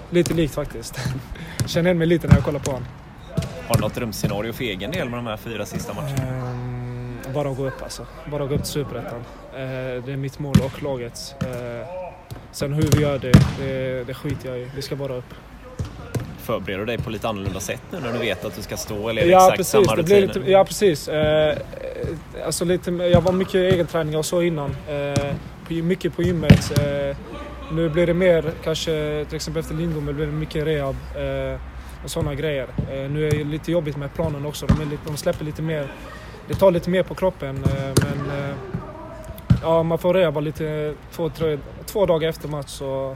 lite 0.10 0.34
likt 0.34 0.54
faktiskt. 0.54 1.00
Känner 1.66 1.90
igen 1.90 1.98
mig 1.98 2.08
lite 2.08 2.28
när 2.28 2.36
jag 2.36 2.44
kollar 2.44 2.60
på 2.60 2.72
honom. 2.72 2.88
Har 3.68 3.76
du 3.76 3.82
något 3.82 3.96
drömscenario 3.96 4.54
för 4.54 4.64
egen 4.64 4.92
del 4.92 5.10
med 5.10 5.20
de 5.20 5.28
här 5.28 5.38
fyra 5.38 5.66
sista 5.66 5.94
matcherna? 5.94 6.53
Eh, 7.34 7.44
bara 7.44 7.50
att 7.50 7.58
gå 7.58 7.68
upp 7.68 7.84
alltså. 7.84 8.06
Bara 8.32 8.44
att 8.44 8.50
gå 8.50 8.56
upp 8.56 8.64
till 8.64 8.72
Superettan. 8.72 9.24
det 10.06 10.12
är 10.12 10.18
mitt 10.18 10.40
mål 10.40 10.56
och 10.64 10.84
lagets. 10.84 11.36
Sen 12.52 12.74
hur 12.74 12.84
vi 12.96 13.02
gör 13.02 13.20
det, 13.20 13.32
det, 13.60 14.04
det 14.08 14.14
skiter 14.14 14.50
jag 14.50 14.60
i. 14.60 14.70
Vi 14.76 14.82
ska 14.82 14.96
bara 14.96 15.14
upp. 15.14 15.34
Förbereder 16.38 16.80
du 16.80 16.86
dig 16.86 16.98
på 16.98 17.10
lite 17.10 17.28
annorlunda 17.28 17.60
sätt 17.60 17.82
nu 17.92 18.00
när 18.00 18.14
du 18.14 18.20
vet 18.20 18.46
att 18.46 18.56
du 18.56 18.62
ska 18.62 18.78
stå? 18.78 19.10
Eller 19.10 19.22
är 19.22 19.26
det 19.26 19.32
ja, 19.32 19.40
exakt 19.40 19.58
precis, 19.58 19.72
samma 19.72 19.96
det 19.96 20.04
blir 20.04 20.22
lite, 20.22 20.52
Ja, 20.52 20.66
precis. 20.66 21.08
Eh, 21.08 21.58
alltså 22.46 22.66
lite, 22.66 22.92
jag 22.92 23.22
var 23.22 23.32
mycket 23.32 23.56
egen 23.56 23.88
träning 23.88 24.18
och 24.18 24.26
så 24.26 24.42
innan. 24.42 24.76
Eh, 24.88 25.34
mycket 25.68 26.16
på 26.16 26.24
gymmet. 26.24 26.80
Eh, 26.80 27.18
nu 27.72 27.90
blir 27.90 28.08
det 28.08 28.14
mer, 28.14 28.52
kanske 28.64 29.26
till 29.28 29.36
exempel 29.36 29.60
efter 29.60 29.76
Lindome, 29.76 30.14
blir 30.14 30.26
det 30.26 30.32
mycket 30.32 30.66
rehab 30.66 30.96
eh, 31.16 31.60
och 32.04 32.12
sådana 32.12 32.36
grejer. 32.36 32.68
Eh, 32.92 33.12
nu 33.12 33.28
är 33.28 33.32
det 33.32 33.44
lite 33.44 33.72
jobbigt 33.72 33.98
med 33.98 34.14
planen 34.14 34.46
också. 34.46 34.66
De, 34.66 34.90
lite, 34.90 35.04
de 35.06 35.18
släpper 35.18 35.46
lite 35.46 35.62
mer. 35.62 35.88
Det 36.54 36.60
tar 36.60 36.72
lite 36.72 36.90
mer 36.90 37.04
på 37.04 37.16
kroppen 37.16 37.56
eh, 37.56 37.94
men 38.04 38.40
eh, 38.40 38.56
ja, 39.62 39.84
man 39.84 39.98
får 39.98 40.14
röva 40.14 40.42
lite 40.42 40.94
två, 41.12 41.30
tre, 41.30 41.58
två 41.86 42.06
dagar 42.06 42.30
efter 42.30 42.48
match 42.48 42.70
så, 42.70 43.16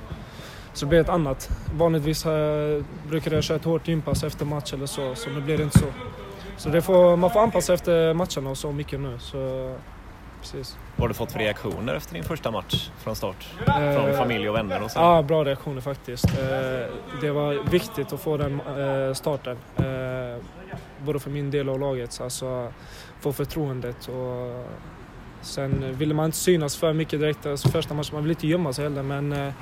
så 0.73 0.85
det 0.85 0.97
ett 0.97 1.09
annat. 1.09 1.49
Vanligtvis 1.73 2.25
äh, 2.25 2.83
brukar 3.09 3.31
jag 3.31 3.43
köra 3.43 3.57
ett 3.57 3.63
hårt 3.63 3.87
gympass 3.87 4.23
efter 4.23 4.45
match 4.45 4.73
eller 4.73 4.85
så, 4.85 5.15
så 5.15 5.29
nu 5.29 5.41
blir 5.41 5.57
det 5.57 5.63
inte 5.63 5.79
så. 5.79 5.85
Så 6.57 6.69
det 6.69 6.81
får, 6.81 7.17
man 7.17 7.29
får 7.29 7.39
anpassa 7.39 7.73
efter 7.73 8.13
matcherna 8.13 8.49
och 8.49 8.57
så 8.57 8.71
mycket 8.71 8.99
nu. 8.99 9.17
Så 9.19 9.73
precis. 10.41 10.77
Vad 10.95 11.03
har 11.03 11.07
du 11.07 11.13
fått 11.13 11.31
för 11.31 11.39
reaktioner 11.39 11.95
efter 11.95 12.13
din 12.13 12.23
första 12.23 12.51
match 12.51 12.89
från 12.97 13.15
start? 13.15 13.47
Eh, 13.67 13.93
Från 13.93 14.13
familj 14.17 14.49
och 14.49 14.55
vänner 14.55 14.83
och 14.83 14.91
så? 14.91 14.99
Ja, 14.99 15.21
bra 15.21 15.43
reaktioner 15.45 15.81
faktiskt. 15.81 16.25
Eh, 16.25 16.87
Det 17.21 17.31
var 17.31 17.69
viktigt 17.71 18.13
att 18.13 18.19
få 18.19 18.37
den 18.37 18.61
eh, 18.61 19.13
starten. 19.13 19.57
Både 21.05 21.19
för 21.19 21.29
min 21.29 21.51
del 21.51 21.69
och 21.69 21.79
lagets. 21.79 22.21
Alltså 22.21 22.73
få 23.19 23.33
förtroendet 23.33 24.07
och 24.07 24.65
sen 25.41 25.97
ville 25.97 26.13
man 26.13 26.25
inte 26.25 26.37
synas 26.37 26.75
för 26.77 26.93
mycket 26.93 27.19
direkt. 27.19 27.45
Alltså 27.45 27.69
första 27.69 27.93
matchen, 27.93 28.09
man 28.13 28.23
vill 28.23 28.31
inte 28.31 28.47
gömma 28.47 28.73
sig 28.73 28.83
heller 28.85 29.03
men 29.03 29.53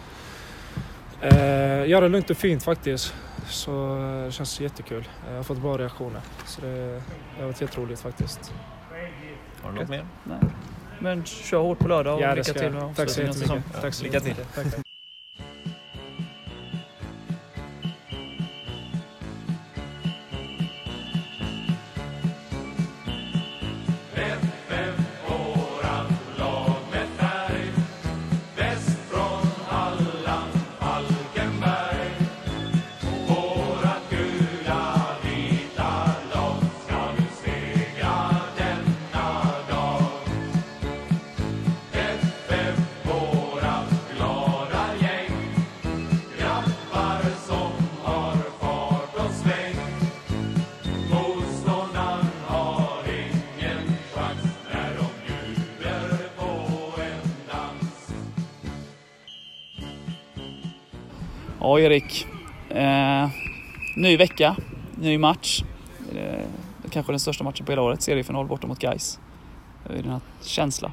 göra 1.89 2.01
det 2.01 2.09
lugnt 2.09 2.29
och 2.29 2.37
fint 2.37 2.63
faktiskt. 2.63 3.13
Så 3.49 3.71
det 4.25 4.31
känns 4.31 4.59
jättekul. 4.61 5.07
Jag 5.29 5.35
har 5.35 5.43
fått 5.43 5.57
bra 5.57 5.77
reaktioner. 5.77 6.21
Så 6.45 6.61
det, 6.61 6.67
det 7.35 7.39
har 7.39 7.45
varit 7.45 7.61
jätteroligt 7.61 8.01
faktiskt. 8.01 8.53
Har 9.65 9.71
du 9.71 9.79
något 9.79 9.89
mer? 9.89 10.05
Nej. 10.23 10.37
Men 10.99 11.25
kör 11.25 11.59
hårt 11.59 11.79
på 11.79 11.87
lördag 11.87 12.15
och 12.15 12.21
Ja, 12.21 12.35
lycka 12.35 12.53
till 12.53 12.71
med 12.71 12.95
Tack 12.95 13.09
så 13.09 13.21
jättemycket. 13.21 13.81
Tack 13.81 13.93
så 13.93 14.03
Lycka 14.03 14.19
till. 14.19 14.35
Tack. 14.55 14.84
Ja, 61.75 61.79
Erik. 61.79 62.27
Eh, 62.69 63.29
ny 63.95 64.17
vecka, 64.17 64.55
ny 64.95 65.17
match. 65.17 65.63
Eh, 66.15 66.45
kanske 66.89 67.11
den 67.11 67.19
största 67.19 67.43
matchen 67.43 67.65
på 67.65 67.71
hela 67.71 67.81
året. 67.81 68.01
Seriefinal 68.01 68.45
borta 68.45 68.67
mot 68.67 68.79
Gais. 68.79 69.19
Hur 69.83 69.95
är 69.95 70.03
din 70.03 70.19
känsla? 70.41 70.91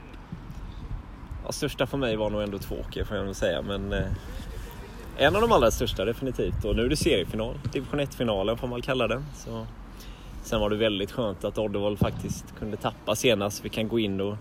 Ja, 1.44 1.52
största 1.52 1.86
för 1.86 1.98
mig 1.98 2.16
var 2.16 2.30
nog 2.30 2.42
ändå 2.42 2.58
två 2.58 2.74
åker 2.74 3.04
får 3.04 3.16
jag 3.16 3.26
nog 3.26 3.36
säga. 3.36 3.62
Men 3.62 3.92
eh, 3.92 4.06
en 5.16 5.36
av 5.36 5.42
de 5.42 5.52
allra 5.52 5.70
största 5.70 6.04
definitivt. 6.04 6.64
Och 6.64 6.76
nu 6.76 6.84
är 6.84 6.88
det 6.88 6.96
seriefinal. 6.96 7.54
Division 7.72 8.00
1-finalen 8.00 8.56
får 8.56 8.68
man 8.68 8.76
väl 8.76 8.82
kalla 8.82 9.08
den. 9.08 9.24
Så, 9.34 9.66
sen 10.42 10.60
var 10.60 10.70
det 10.70 10.76
väldigt 10.76 11.12
skönt 11.12 11.44
att 11.44 11.58
Oddevall 11.58 11.96
faktiskt 11.96 12.54
kunde 12.58 12.76
tappa 12.76 13.14
senast. 13.14 13.64
Vi 13.64 13.68
kan 13.68 13.88
gå 13.88 13.98
in 13.98 14.20
och 14.20 14.36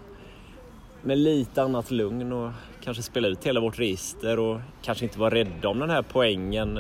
med 1.01 1.17
lite 1.17 1.63
annat 1.63 1.91
lugn 1.91 2.31
och 2.31 2.51
kanske 2.83 3.03
spela 3.03 3.27
ut 3.27 3.43
hela 3.43 3.59
vårt 3.59 3.79
register 3.79 4.39
och 4.39 4.59
kanske 4.81 5.05
inte 5.05 5.19
vara 5.19 5.35
rädda 5.35 5.69
om 5.69 5.79
den 5.79 5.89
här 5.89 6.01
poängen. 6.01 6.77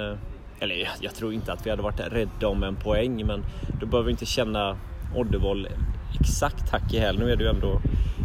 Eller 0.59 0.75
jag, 0.75 0.89
jag 0.99 1.15
tror 1.15 1.33
inte 1.33 1.53
att 1.53 1.65
vi 1.65 1.69
hade 1.69 1.81
varit 1.81 1.99
rädda 1.99 2.47
om 2.47 2.63
en 2.63 2.75
poäng 2.75 3.25
men 3.25 3.43
då 3.79 3.85
behöver 3.85 4.05
vi 4.05 4.11
inte 4.11 4.25
känna 4.25 4.77
Oddevall 5.15 5.67
exakt 6.19 6.69
hack 6.69 6.93
i 6.93 6.99
häl. 6.99 7.19
Nu 7.19 7.31
är 7.31 7.35
det 7.35 7.43
ju 7.43 7.49
ändå 7.49 7.81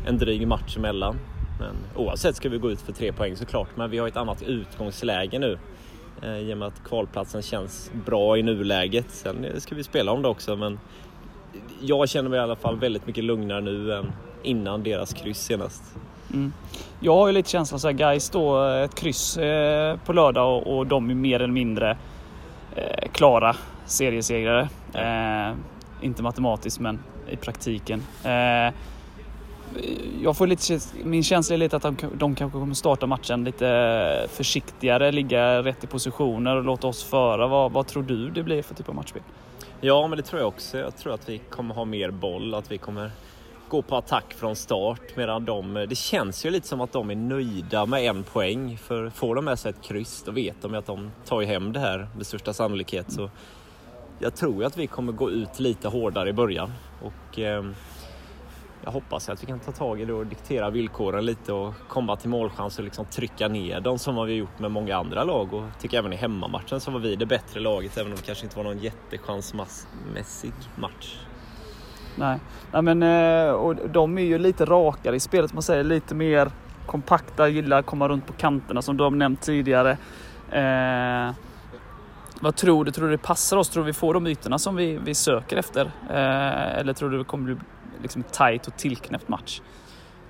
en 0.07 0.19
dryg 0.19 0.47
match 0.47 0.77
emellan. 0.77 1.17
Men 1.61 2.05
oavsett 2.05 2.37
ska 2.37 2.49
vi 2.49 2.59
gå 2.59 2.71
ut 2.71 2.81
för 2.81 2.93
tre 2.93 3.13
poäng 3.13 3.37
såklart. 3.37 3.69
Men 3.75 3.91
vi 3.91 3.99
har 3.99 4.09
ett 4.09 4.17
annat 4.17 4.43
utgångsläge 4.43 5.39
nu. 5.39 5.59
Eh, 6.23 6.39
I 6.39 6.55
och 6.55 6.59
med 6.59 6.69
att 6.69 6.85
kvalplatsen 6.85 7.43
känns 7.43 7.91
bra 8.07 8.39
i 8.39 8.43
nuläget. 8.43 9.11
Sen 9.11 9.61
ska 9.61 9.75
vi 9.75 9.83
spela 9.83 10.13
om 10.13 10.23
det 10.23 10.29
också 10.29 10.57
men 10.57 10.79
jag 11.81 12.09
känner 12.09 12.31
mig 12.31 12.39
i 12.39 12.43
alla 12.43 12.57
fall 12.57 12.79
väldigt 12.79 13.07
mycket 13.07 13.25
lugnare 13.25 13.61
nu 13.61 13.95
än 13.95 14.13
innan 14.43 14.83
deras 14.83 15.13
kryss 15.13 15.39
senast. 15.39 15.83
Mm. 16.33 16.53
Jag 17.01 17.15
har 17.15 17.27
ju 17.27 17.33
lite 17.33 17.51
känslan 17.51 17.81
så 17.81 17.89
här, 17.89 17.95
Gais 17.95 18.31
då 18.31 18.65
ett 18.65 18.95
kryss 18.95 19.37
eh, 19.37 19.97
på 19.97 20.13
lördag 20.13 20.57
och, 20.57 20.77
och 20.77 20.87
de 20.87 21.11
är 21.11 21.15
mer 21.15 21.37
eller 21.37 21.53
mindre 21.53 21.97
eh, 22.75 23.09
klara 23.13 23.57
seriesegrare. 23.87 24.69
Eh, 24.95 25.55
inte 26.01 26.23
matematiskt 26.23 26.81
men 26.81 26.99
i 27.31 27.37
praktiken. 27.37 28.03
Eh, 28.25 28.75
jag 30.23 30.37
får 30.37 30.47
lite, 30.47 30.79
min 31.05 31.23
känsla 31.23 31.55
är 31.55 31.59
lite 31.59 31.77
att 31.77 31.83
de, 31.83 31.97
de 32.15 32.35
kanske 32.35 32.59
kommer 32.59 32.75
starta 32.75 33.07
matchen 33.07 33.45
lite 33.45 34.27
försiktigare, 34.33 35.13
ligga 35.13 35.63
rätt 35.63 35.85
i 35.85 35.87
positioner 35.87 36.57
och 36.57 36.65
låta 36.65 36.87
oss 36.87 37.05
föra. 37.05 37.47
Vad, 37.47 37.73
vad 37.73 37.87
tror 37.87 38.03
du 38.03 38.31
det 38.31 38.43
blir 38.43 38.63
för 38.63 38.75
typ 38.75 38.89
av 38.89 38.95
matchspel? 38.95 39.23
Ja, 39.81 40.07
men 40.07 40.17
det 40.17 40.23
tror 40.23 40.41
jag 40.41 40.49
också. 40.49 40.79
Jag 40.79 40.97
tror 40.97 41.15
att 41.15 41.29
vi 41.29 41.39
kommer 41.39 41.75
ha 41.75 41.85
mer 41.85 42.11
boll, 42.11 42.55
att 42.55 42.73
vi 42.73 42.79
kommer 42.79 43.11
gå 43.69 43.83
på 43.83 43.97
attack 43.97 44.35
från 44.35 44.57
start 44.57 45.17
medan 45.17 45.45
de, 45.45 45.77
eh, 45.77 45.89
det 45.89 45.95
känns 45.95 46.47
ju 46.47 46.51
lite 46.51 46.69
som 46.69 46.81
att 46.81 46.93
de 46.93 47.11
är 47.11 47.17
nöjda 47.17 47.87
med 47.87 48.03
en 48.03 48.23
poäng 48.23 48.79
för 48.79 49.11
får 49.11 49.35
de 49.35 49.45
med 49.45 49.59
sig 49.59 49.71
ett 49.71 49.83
kryss 49.83 50.23
då 50.27 50.33
vet 50.33 50.63
de 50.63 50.73
ju 50.73 50.79
att 50.79 50.87
de 50.87 51.11
tar 51.25 51.43
hem 51.43 51.73
det 51.73 51.81
här 51.81 52.09
med 52.17 52.27
största 52.27 52.53
sannolikhet. 52.53 53.13
Så 53.13 53.31
jag 54.19 54.35
tror 54.35 54.55
ju 54.55 54.65
att 54.65 54.77
vi 54.77 54.87
kommer 54.87 55.13
gå 55.13 55.31
ut 55.31 55.61
lite 55.61 55.89
hårdare 55.89 56.29
i 56.29 56.33
början 56.33 56.73
och 57.03 57.39
eh, 57.39 57.65
jag 58.85 58.93
hoppas 58.93 59.29
att 59.29 59.43
vi 59.43 59.47
kan 59.47 59.61
ta 59.61 59.73
tag 59.73 60.01
i 60.01 60.05
det 60.05 60.13
och 60.13 60.27
diktera 60.27 60.71
villkoren 60.71 61.25
lite 61.25 61.53
och 61.53 61.75
komma 61.89 62.17
till 62.17 62.29
målchans 62.29 62.79
och 62.79 62.85
liksom 62.85 63.05
trycka 63.05 63.49
ner 63.49 63.81
dem 63.81 63.99
som 63.99 64.15
vi 64.15 64.21
har 64.21 64.29
gjort 64.29 64.59
med 64.59 64.71
många 64.71 64.97
andra 64.97 65.25
lag 65.25 65.55
och 65.55 65.65
tycker 65.81 65.99
även 65.99 66.13
i 66.13 66.17
hemmamatchen 66.17 66.81
så 66.81 66.91
var 66.91 67.01
vi 67.01 67.17
det 67.17 67.27
bättre 67.27 67.61
laget 67.61 67.99
även 67.99 68.13
om 68.13 68.17
det 68.17 68.23
kanske 68.23 68.45
inte 68.45 68.57
var 68.57 68.65
någon 68.65 68.79
jättechansmässig 68.79 70.53
match. 70.77 71.26
Nej, 72.17 72.39
Nej 72.73 72.83
men 72.83 73.03
eh, 73.03 73.51
och 73.51 73.77
de 73.91 74.19
är 74.19 74.23
ju 74.23 74.39
lite 74.39 74.65
rakare 74.65 75.17
i 75.17 75.21
spelet, 75.21 75.53
man 75.53 75.63
säger 75.63 75.85
lite 75.85 76.15
mer 76.15 76.51
kompakta, 76.87 77.49
gillar 77.49 77.79
att 77.79 77.87
komma 77.87 78.09
runt 78.09 78.27
på 78.27 78.33
kanterna 78.33 78.83
som 78.83 78.97
du 78.97 79.05
har 79.05 79.11
nämnt 79.11 79.43
tidigare. 79.43 79.91
Eh, 80.51 81.35
vad 82.41 82.57
tror 82.57 82.85
du? 82.85 82.91
Tror 82.91 83.07
du 83.07 83.11
det 83.11 83.23
passar 83.23 83.57
oss? 83.57 83.69
Tror 83.69 83.85
du 83.85 83.87
vi 83.87 83.93
får 83.93 84.15
de 84.15 84.27
ytorna 84.27 84.59
som 84.59 84.77
vi, 84.77 84.99
vi 85.05 85.15
söker 85.15 85.57
efter? 85.57 85.85
Eh, 86.11 86.79
eller 86.79 86.93
tror 86.93 87.11
du 87.11 87.19
det 87.19 87.25
kommer 87.25 87.45
bli 87.45 87.57
liksom 88.03 88.23
tight 88.23 88.67
och 88.67 88.77
tillknäppt 88.77 89.29
match? 89.29 89.61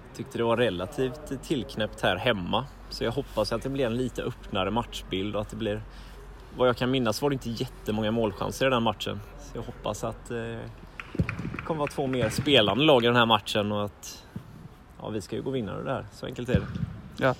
Jag 0.08 0.16
tyckte 0.16 0.38
det 0.38 0.44
var 0.44 0.56
relativt 0.56 1.42
tillknäppt 1.42 2.00
här 2.00 2.16
hemma. 2.16 2.64
Så 2.90 3.04
jag 3.04 3.12
hoppas 3.12 3.52
att 3.52 3.62
det 3.62 3.68
blir 3.68 3.86
en 3.86 3.96
lite 3.96 4.22
öppnare 4.22 4.70
matchbild 4.70 5.34
och 5.34 5.42
att 5.42 5.50
det 5.50 5.56
blir... 5.56 5.82
Vad 6.56 6.68
jag 6.68 6.76
kan 6.76 6.90
minnas 6.90 7.22
var 7.22 7.30
det 7.30 7.34
inte 7.34 7.50
jättemånga 7.50 8.10
målchanser 8.10 8.66
i 8.66 8.70
den 8.70 8.82
matchen. 8.82 9.20
Så 9.38 9.58
jag 9.58 9.62
hoppas 9.62 10.04
att 10.04 10.30
eh, 10.30 10.36
kommer 11.66 11.78
vara 11.78 11.90
två 11.90 12.06
mer 12.06 12.28
spelande 12.28 12.84
lag 12.84 13.04
i 13.04 13.06
den 13.06 13.16
här 13.16 13.26
matchen 13.26 13.72
och 13.72 13.84
att 13.84 14.24
ja, 15.00 15.08
vi 15.08 15.20
ska 15.20 15.36
ju 15.36 15.42
gå 15.42 15.50
vinnare 15.50 15.82
det 15.82 15.90
här. 15.90 16.06
Så 16.12 16.26
enkelt 16.26 16.48
är 16.48 16.54
det. 16.54 16.66
Ja. 17.16 17.34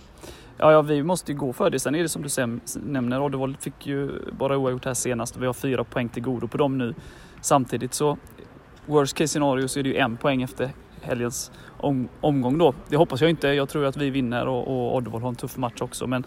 Ja, 0.59 0.73
ja, 0.73 0.83
vi 0.83 1.02
måste 1.02 1.33
ju 1.33 1.38
gå 1.38 1.52
för 1.52 1.71
det. 1.71 1.78
Sen 1.78 1.95
är 1.95 2.02
det 2.02 2.09
som 2.09 2.23
du 2.23 2.61
nämner, 2.75 3.23
Oddevall 3.23 3.56
fick 3.61 3.87
ju 3.87 4.11
bara 4.33 4.59
oavgjort 4.59 4.85
här 4.85 4.95
senast 4.95 5.37
och 5.37 5.42
vi 5.42 5.47
har 5.47 5.52
fyra 5.52 5.85
poäng 5.85 6.09
till 6.09 6.23
godo 6.23 6.49
på 6.49 6.59
dem 6.59 6.78
nu. 6.78 6.95
Samtidigt 7.40 7.95
så, 7.95 8.18
worst 8.87 9.16
case 9.16 9.28
scenario 9.28 9.68
så 9.68 9.78
är 9.78 9.83
det 9.83 9.88
ju 9.88 9.97
en 9.97 10.16
poäng 10.16 10.42
efter 10.42 10.71
helgens 11.00 11.50
om, 11.76 12.09
omgång 12.21 12.59
då. 12.59 12.75
Det 12.88 12.97
hoppas 12.97 13.21
jag 13.21 13.30
inte. 13.30 13.49
Jag 13.49 13.68
tror 13.68 13.85
att 13.85 13.97
vi 13.97 14.11
vinner 14.11 14.47
och, 14.47 14.68
och 14.68 14.97
Oddevall 14.97 15.23
har 15.23 15.28
en 15.28 15.35
tuff 15.35 15.56
match 15.56 15.80
också. 15.80 16.06
Men 16.06 16.25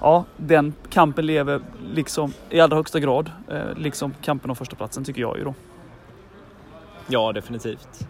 ja, 0.00 0.24
den 0.36 0.74
kampen 0.90 1.26
lever 1.26 1.60
liksom 1.94 2.32
i 2.50 2.60
allra 2.60 2.76
högsta 2.76 3.00
grad. 3.00 3.30
Eh, 3.48 3.76
liksom 3.76 4.14
kampen 4.22 4.50
om 4.50 4.56
förstaplatsen, 4.56 5.04
tycker 5.04 5.20
jag 5.20 5.38
ju 5.38 5.44
då. 5.44 5.54
Ja, 7.10 7.32
definitivt. 7.32 8.06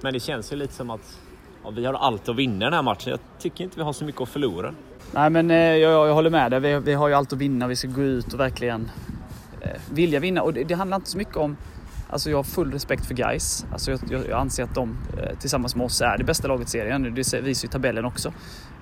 Men 0.00 0.12
det 0.12 0.20
känns 0.20 0.52
ju 0.52 0.56
lite 0.56 0.74
som 0.74 0.90
att 0.90 1.18
ja, 1.64 1.70
vi 1.70 1.84
har 1.84 1.94
allt 1.94 2.28
att 2.28 2.36
vinna 2.36 2.64
den 2.64 2.74
här 2.74 2.82
matchen. 2.82 3.10
Jag 3.10 3.20
tycker 3.38 3.64
inte 3.64 3.76
vi 3.76 3.82
har 3.82 3.92
så 3.92 4.04
mycket 4.04 4.20
att 4.20 4.28
förlora. 4.28 4.74
Nej 5.12 5.30
men 5.30 5.50
eh, 5.50 5.56
jag, 5.56 6.08
jag 6.08 6.14
håller 6.14 6.30
med 6.30 6.50
dig. 6.50 6.60
Vi, 6.60 6.78
vi 6.78 6.94
har 6.94 7.08
ju 7.08 7.14
allt 7.14 7.32
att 7.32 7.38
vinna. 7.38 7.66
Vi 7.66 7.76
ska 7.76 7.88
gå 7.88 8.02
ut 8.02 8.34
och 8.34 8.40
verkligen 8.40 8.90
eh, 9.60 9.80
vilja 9.90 10.20
vinna. 10.20 10.42
Och 10.42 10.52
det, 10.54 10.64
det 10.64 10.74
handlar 10.74 10.96
inte 10.96 11.10
så 11.10 11.18
mycket 11.18 11.36
om 11.36 11.56
Alltså 12.12 12.30
jag 12.30 12.38
har 12.38 12.42
full 12.44 12.72
respekt 12.72 13.06
för 13.06 13.14
guys. 13.14 13.66
Alltså 13.72 13.90
jag, 13.90 14.00
jag, 14.10 14.28
jag 14.28 14.40
anser 14.40 14.64
att 14.64 14.74
de 14.74 14.96
eh, 15.18 15.38
tillsammans 15.38 15.76
med 15.76 15.86
oss 15.86 16.00
är 16.00 16.18
det 16.18 16.24
bästa 16.24 16.48
laget 16.48 16.68
i 16.68 16.70
serien. 16.70 17.02
Det 17.02 17.10
visar 17.10 17.38
ju 17.38 17.54
tabellen 17.54 18.04
också. 18.04 18.32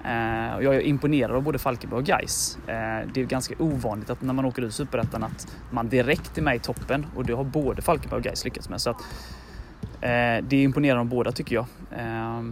Eh, 0.05 0.61
jag 0.61 0.75
är 0.75 0.81
imponerad 0.81 1.37
av 1.37 1.43
både 1.43 1.59
Falkenberg 1.59 1.99
och 1.99 2.07
guys. 2.07 2.59
Eh, 2.67 3.09
det 3.15 3.21
är 3.21 3.25
ganska 3.25 3.55
ovanligt 3.59 4.11
att 4.11 4.23
när 4.23 4.35
man 4.35 4.45
åker 4.45 4.63
ut 4.63 4.75
Superettan 4.75 5.25
att 5.25 5.57
man 5.71 5.89
direkt 5.89 6.39
är 6.39 6.43
med 6.43 6.57
i 6.57 6.59
toppen 6.59 7.07
och 7.17 7.25
det 7.25 7.33
har 7.33 7.45
både 7.45 7.83
Falkenberg 7.83 8.19
och 8.19 8.25
guys 8.25 8.45
lyckats 8.45 8.69
med. 8.69 8.81
Så 8.81 8.91
att, 8.91 9.01
eh, 10.01 10.45
det 10.49 10.53
är 10.57 10.63
imponerande 10.63 11.01
av 11.01 11.07
båda 11.07 11.33
tycker 11.33 11.55
jag. 11.55 11.67
Eh, 11.91 12.43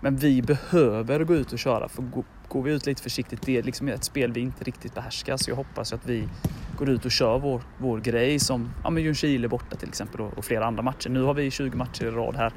men 0.00 0.16
vi 0.16 0.42
behöver 0.42 1.24
gå 1.24 1.34
ut 1.34 1.52
och 1.52 1.58
köra 1.58 1.88
för 1.88 2.02
att 2.02 2.10
går 2.48 2.62
vi 2.62 2.72
ut 2.72 2.86
lite 2.86 3.02
försiktigt, 3.02 3.42
det 3.42 3.58
är 3.58 3.62
liksom 3.62 3.88
ett 3.88 4.04
spel 4.04 4.32
vi 4.32 4.40
inte 4.40 4.64
riktigt 4.64 4.94
behärskar. 4.94 5.36
Så 5.36 5.50
jag 5.50 5.56
hoppas 5.56 5.92
att 5.92 6.06
vi 6.06 6.28
går 6.76 6.88
ut 6.88 7.04
och 7.04 7.10
kör 7.10 7.38
vår, 7.38 7.62
vår 7.78 7.98
grej 8.00 8.38
som 8.38 8.70
ja, 8.84 8.98
Ljungskile 8.98 9.48
borta 9.48 9.76
till 9.76 9.88
exempel 9.88 10.20
och, 10.20 10.38
och 10.38 10.44
flera 10.44 10.66
andra 10.66 10.82
matcher. 10.82 11.08
Nu 11.08 11.22
har 11.22 11.34
vi 11.34 11.50
20 11.50 11.76
matcher 11.76 12.04
i 12.04 12.10
rad 12.10 12.36
här 12.36 12.52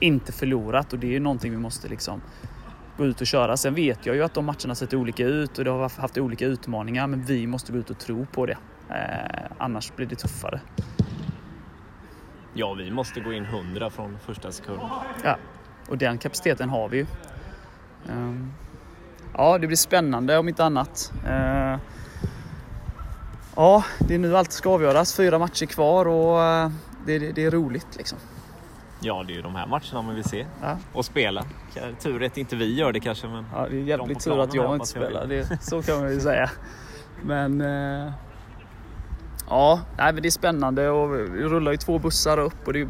inte 0.00 0.32
förlorat 0.32 0.92
och 0.92 0.98
det 0.98 1.06
är 1.06 1.10
ju 1.10 1.20
någonting 1.20 1.50
vi 1.50 1.56
måste 1.56 1.88
liksom 1.88 2.20
gå 2.96 3.06
ut 3.06 3.20
och 3.20 3.26
köra. 3.26 3.56
Sen 3.56 3.74
vet 3.74 4.06
jag 4.06 4.16
ju 4.16 4.22
att 4.22 4.34
de 4.34 4.44
matcherna 4.44 4.74
sett 4.74 4.94
olika 4.94 5.26
ut 5.26 5.58
och 5.58 5.64
det 5.64 5.70
har 5.70 6.00
haft 6.00 6.18
olika 6.18 6.46
utmaningar 6.46 7.06
men 7.06 7.24
vi 7.24 7.46
måste 7.46 7.72
gå 7.72 7.78
ut 7.78 7.90
och 7.90 7.98
tro 7.98 8.26
på 8.26 8.46
det. 8.46 8.58
Eh, 8.90 9.52
annars 9.58 9.92
blir 9.96 10.06
det 10.06 10.16
tuffare. 10.16 10.60
Ja, 12.54 12.74
vi 12.74 12.90
måste 12.90 13.20
gå 13.20 13.32
in 13.32 13.44
100 13.44 13.90
från 13.90 14.18
första 14.18 14.52
sekund. 14.52 14.80
Ja, 15.24 15.36
och 15.88 15.98
den 15.98 16.18
kapaciteten 16.18 16.68
har 16.68 16.88
vi 16.88 16.96
ju. 16.96 17.06
Um, 18.08 18.52
ja, 19.36 19.58
det 19.58 19.66
blir 19.66 19.76
spännande 19.76 20.38
om 20.38 20.48
inte 20.48 20.64
annat. 20.64 21.12
Uh, 21.26 21.78
ja, 23.56 23.84
det 23.98 24.14
är 24.14 24.18
nu 24.18 24.36
allt 24.36 24.52
ska 24.52 24.70
avgöras. 24.70 25.16
Fyra 25.16 25.38
matcher 25.38 25.66
kvar 25.66 26.06
och 26.06 26.38
uh, 26.38 26.72
det, 27.06 27.18
det, 27.18 27.32
det, 27.32 27.44
är 27.44 27.50
roligt 27.50 27.96
liksom. 27.96 28.18
Ja, 29.00 29.24
det 29.26 29.32
är 29.32 29.34
ju 29.36 29.42
de 29.42 29.54
här 29.54 29.66
matcherna 29.66 30.02
man 30.02 30.14
vill 30.14 30.24
se 30.24 30.46
ja. 30.62 30.76
och 30.92 31.04
spela. 31.04 31.44
Tur 32.02 32.22
att 32.22 32.38
inte 32.38 32.56
vi 32.56 32.74
gör 32.74 32.92
det 32.92 33.00
kanske. 33.00 33.28
Men 33.28 33.44
ja, 33.54 33.68
det 33.70 33.76
är 33.76 33.80
jävligt 33.80 34.20
tur 34.20 34.40
att 34.40 34.54
jag 34.54 34.74
inte 34.74 34.86
spelar. 34.86 35.26
Det, 35.26 35.62
så 35.62 35.82
kan 35.82 36.00
man 36.00 36.10
ju 36.10 36.20
säga. 36.20 36.50
Men 37.22 37.60
uh, 37.60 38.12
Ja, 39.50 39.80
nej, 39.98 40.12
men 40.12 40.22
det 40.22 40.28
är 40.28 40.30
spännande 40.30 40.88
och 40.88 41.14
vi 41.14 41.42
rullar 41.42 41.72
ju 41.72 41.78
två 41.78 41.98
bussar 41.98 42.38
upp 42.38 42.66
och 42.66 42.72
det 42.72 42.80
är, 42.80 42.88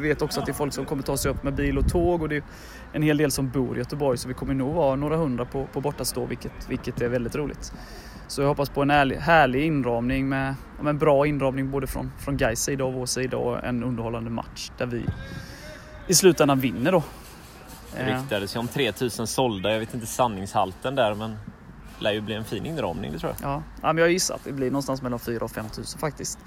vet 0.00 0.22
också 0.22 0.40
att 0.40 0.46
det 0.46 0.52
är 0.52 0.54
folk 0.54 0.72
som 0.72 0.84
kommer 0.84 1.02
ta 1.02 1.16
sig 1.16 1.30
upp 1.30 1.42
med 1.42 1.54
bil 1.54 1.78
och 1.78 1.88
tåg 1.88 2.22
och 2.22 2.28
det 2.28 2.36
är 2.36 2.42
en 2.92 3.02
hel 3.02 3.16
del 3.16 3.30
som 3.30 3.50
bor 3.50 3.76
i 3.76 3.78
Göteborg 3.78 4.18
så 4.18 4.28
vi 4.28 4.34
kommer 4.34 4.54
nog 4.54 4.74
vara 4.74 4.96
några 4.96 5.16
hundra 5.16 5.44
på, 5.44 5.66
på 5.66 5.80
bortastå 5.80 6.24
vilket, 6.26 6.70
vilket 6.70 7.00
är 7.00 7.08
väldigt 7.08 7.34
roligt. 7.34 7.72
Så 8.28 8.42
jag 8.42 8.48
hoppas 8.48 8.70
på 8.70 8.82
en 8.82 8.90
ärlig, 8.90 9.16
härlig 9.16 9.66
inramning 9.66 10.28
med 10.28 10.54
en 10.86 10.98
bra 10.98 11.26
inramning 11.26 11.70
både 11.70 11.86
från, 11.86 12.12
från 12.18 12.36
Gais 12.36 12.62
sida 12.62 12.84
och 12.84 12.92
vår 12.92 13.06
sida 13.06 13.36
och 13.36 13.64
en 13.64 13.84
underhållande 13.84 14.30
match 14.30 14.70
där 14.78 14.86
vi 14.86 15.04
i 16.06 16.14
slutändan 16.14 16.60
vinner 16.60 16.92
då. 16.92 17.02
Det 17.96 18.14
ryktades 18.14 18.56
ju 18.56 18.60
om 18.60 18.68
3000 18.68 19.26
sålda, 19.26 19.72
jag 19.72 19.80
vet 19.80 19.94
inte 19.94 20.06
sanningshalten 20.06 20.94
där 20.94 21.14
men 21.14 21.36
lär 21.98 22.12
ju 22.12 22.20
bli 22.20 22.34
en 22.34 22.44
fin 22.44 22.66
inramning, 22.66 23.12
det 23.12 23.18
tror 23.18 23.32
jag. 23.40 23.50
Ja, 23.50 23.62
ja 23.82 23.92
men 23.92 23.98
jag 23.98 24.12
gissar 24.12 24.34
att 24.34 24.44
det 24.44 24.52
blir 24.52 24.70
någonstans 24.70 25.02
mellan 25.02 25.18
4 25.18 25.44
och 25.44 25.50
5 25.50 25.66
000 25.76 25.86
faktiskt. 25.98 26.38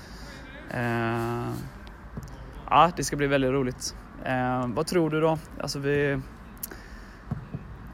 Eh, 0.72 1.50
ja, 2.70 2.92
det 2.98 3.04
ska 3.04 3.16
bli 3.16 3.28
väldigt 3.28 3.52
roligt. 3.52 3.96
Eh, 4.26 4.68
vad 4.68 4.88
tror 4.88 5.10
du 5.10 5.22
då? 5.22 5.38
Alltså 5.62 5.80
vi... 5.80 6.20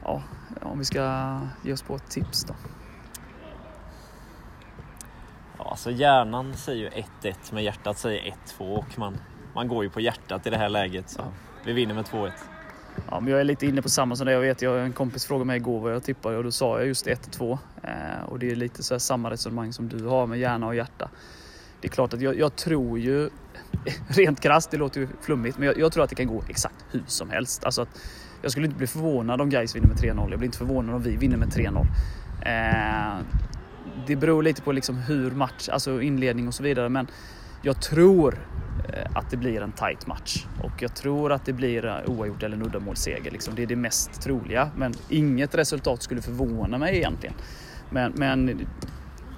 Ja, 0.04 0.22
om 0.62 0.78
vi 0.78 0.84
ska 0.84 1.40
ge 1.62 1.72
oss 1.72 1.82
på 1.82 1.96
ett 1.96 2.10
tips 2.10 2.44
då. 2.44 2.54
Ja, 5.58 5.70
alltså 5.70 5.90
hjärnan 5.90 6.54
säger 6.54 6.82
ju 6.82 7.02
1-1 7.22 7.34
men 7.52 7.64
hjärtat 7.64 7.98
säger 7.98 8.34
1-2 8.58 8.76
och 8.76 8.98
man, 8.98 9.16
man 9.54 9.68
går 9.68 9.84
ju 9.84 9.90
på 9.90 10.00
hjärtat 10.00 10.46
i 10.46 10.50
det 10.50 10.58
här 10.58 10.68
läget. 10.68 11.10
Så 11.10 11.20
ja. 11.20 11.26
Vi 11.64 11.72
vinner 11.72 11.94
med 11.94 12.04
2-1. 12.04 12.30
Ja, 13.10 13.20
men 13.20 13.30
jag 13.30 13.40
är 13.40 13.44
lite 13.44 13.66
inne 13.66 13.82
på 13.82 13.88
samma 13.88 14.16
som 14.16 14.26
det. 14.26 14.32
Jag 14.32 14.40
vet, 14.40 14.62
jag, 14.62 14.84
en 14.84 14.92
kompis 14.92 15.26
frågade 15.26 15.44
mig 15.44 15.56
igår 15.56 15.80
vad 15.80 15.94
jag 15.94 16.02
tippade 16.02 16.36
och 16.36 16.44
då 16.44 16.50
sa 16.50 16.78
jag 16.78 16.86
just 16.86 17.06
1-2. 17.06 17.58
Eh, 17.82 18.24
och 18.28 18.38
det 18.38 18.50
är 18.50 18.56
lite 18.56 18.82
så 18.82 18.98
samma 18.98 19.30
resonemang 19.30 19.72
som 19.72 19.88
du 19.88 20.04
har 20.04 20.26
med 20.26 20.38
hjärna 20.38 20.66
och 20.66 20.74
hjärta. 20.74 21.10
Det 21.80 21.88
är 21.88 21.90
klart 21.90 22.14
att 22.14 22.20
jag, 22.20 22.38
jag 22.38 22.56
tror 22.56 22.98
ju, 22.98 23.30
rent 24.08 24.40
krasst, 24.40 24.70
det 24.70 24.76
låter 24.76 25.00
ju 25.00 25.08
flummigt, 25.20 25.58
men 25.58 25.66
jag, 25.66 25.78
jag, 25.78 25.92
tror 25.92 26.04
att 26.04 26.10
det 26.10 26.16
kan 26.16 26.26
gå 26.26 26.42
exakt 26.48 26.84
hur 26.90 27.04
som 27.06 27.30
helst. 27.30 27.64
Alltså 27.64 27.82
att, 27.82 27.88
jag 28.42 28.50
skulle 28.50 28.66
inte 28.66 28.78
bli 28.78 28.86
förvånad 28.86 29.40
om 29.40 29.50
Gais 29.50 29.76
vinner 29.76 29.88
med 29.88 29.96
3-0. 29.96 30.30
Jag 30.30 30.38
blir 30.38 30.46
inte 30.46 30.58
förvånad 30.58 30.94
om 30.94 31.02
vi 31.02 31.16
vinner 31.16 31.36
med 31.36 31.48
3-0. 31.48 31.86
Eh, 32.46 33.24
det 34.06 34.16
beror 34.16 34.42
lite 34.42 34.62
på 34.62 34.72
liksom 34.72 34.96
hur 34.96 35.30
match, 35.30 35.68
alltså 35.68 36.02
inledning 36.02 36.48
och 36.48 36.54
så 36.54 36.62
vidare, 36.62 36.88
men 36.88 37.06
jag 37.62 37.82
tror 37.82 38.38
eh, 38.88 39.10
att 39.14 39.30
det 39.30 39.36
blir 39.36 39.62
en 39.62 39.72
tight 39.72 40.06
match. 40.06 40.46
Och 40.62 40.82
jag 40.82 40.94
tror 40.94 41.32
att 41.32 41.44
det 41.44 41.52
blir 41.52 41.84
eh, 41.84 41.96
oavgjort 42.06 42.42
eller 42.42 42.56
en 42.56 42.62
uddamålsseger. 42.62 43.30
Liksom. 43.30 43.54
Det 43.54 43.62
är 43.62 43.66
det 43.66 43.76
mest 43.76 44.22
troliga. 44.22 44.70
Men 44.76 44.94
inget 45.08 45.54
resultat 45.54 46.02
skulle 46.02 46.22
förvåna 46.22 46.78
mig 46.78 46.96
egentligen. 46.96 47.34
Men, 47.90 48.12
men 48.16 48.66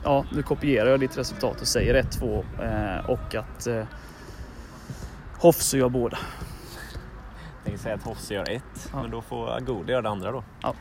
ja, 0.04 0.24
nu 0.32 0.42
kopierar 0.42 0.90
jag 0.90 1.00
ditt 1.00 1.18
resultat 1.18 1.60
och 1.60 1.68
säger 1.68 2.02
1-2 2.02 2.44
eh, 2.62 3.10
och 3.10 3.34
att 3.34 3.66
eh, 3.66 3.84
Hofse 5.38 5.78
gör 5.78 5.88
båda. 5.88 6.18
Tänkte 7.64 7.82
säga 7.82 7.94
att 7.94 8.02
Hofse 8.02 8.34
gör 8.34 8.50
ett, 8.50 8.90
ja. 8.92 9.02
men 9.02 9.10
då 9.10 9.22
får 9.22 9.56
Agodi 9.56 9.92
göra 9.92 10.02
det 10.02 10.08
andra 10.08 10.32
då. 10.32 10.44
Ja. 10.62 10.74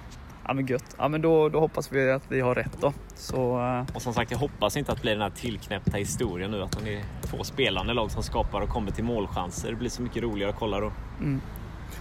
Ja 0.48 0.54
men 0.54 0.66
gött. 0.66 0.96
Ja 0.98 1.08
men 1.08 1.22
då, 1.22 1.50
då 1.50 1.60
hoppas 1.60 1.92
vi 1.92 2.12
att 2.12 2.24
vi 2.30 2.42
har 2.42 2.56
rätt 2.56 2.82
då. 2.82 2.94
Så, 3.16 3.60
uh... 3.60 3.86
Och 3.94 4.02
som 4.02 4.14
sagt, 4.14 4.32
jag 4.32 4.38
hoppas 4.38 4.78
inte 4.78 4.92
att 4.92 4.98
det 4.98 5.02
blir 5.02 5.12
den 5.12 5.22
här 5.22 5.30
tillknäppta 5.30 5.98
historien 5.98 6.52
nu. 6.52 6.64
Att 6.64 6.84
det 6.84 6.96
är 6.96 7.04
två 7.22 7.44
spelande 7.44 7.94
lag 7.94 8.12
som 8.12 8.24
skapar 8.24 8.62
och 8.62 8.70
kommer 8.70 8.92
till 8.92 9.04
målchanser. 9.04 9.70
Det 9.70 9.76
blir 9.76 9.90
så 9.90 10.02
mycket 10.02 10.24
roligare 10.24 10.52
att 10.52 10.60
kolla 10.60 10.80
då. 10.80 10.92
Mm. 11.20 11.42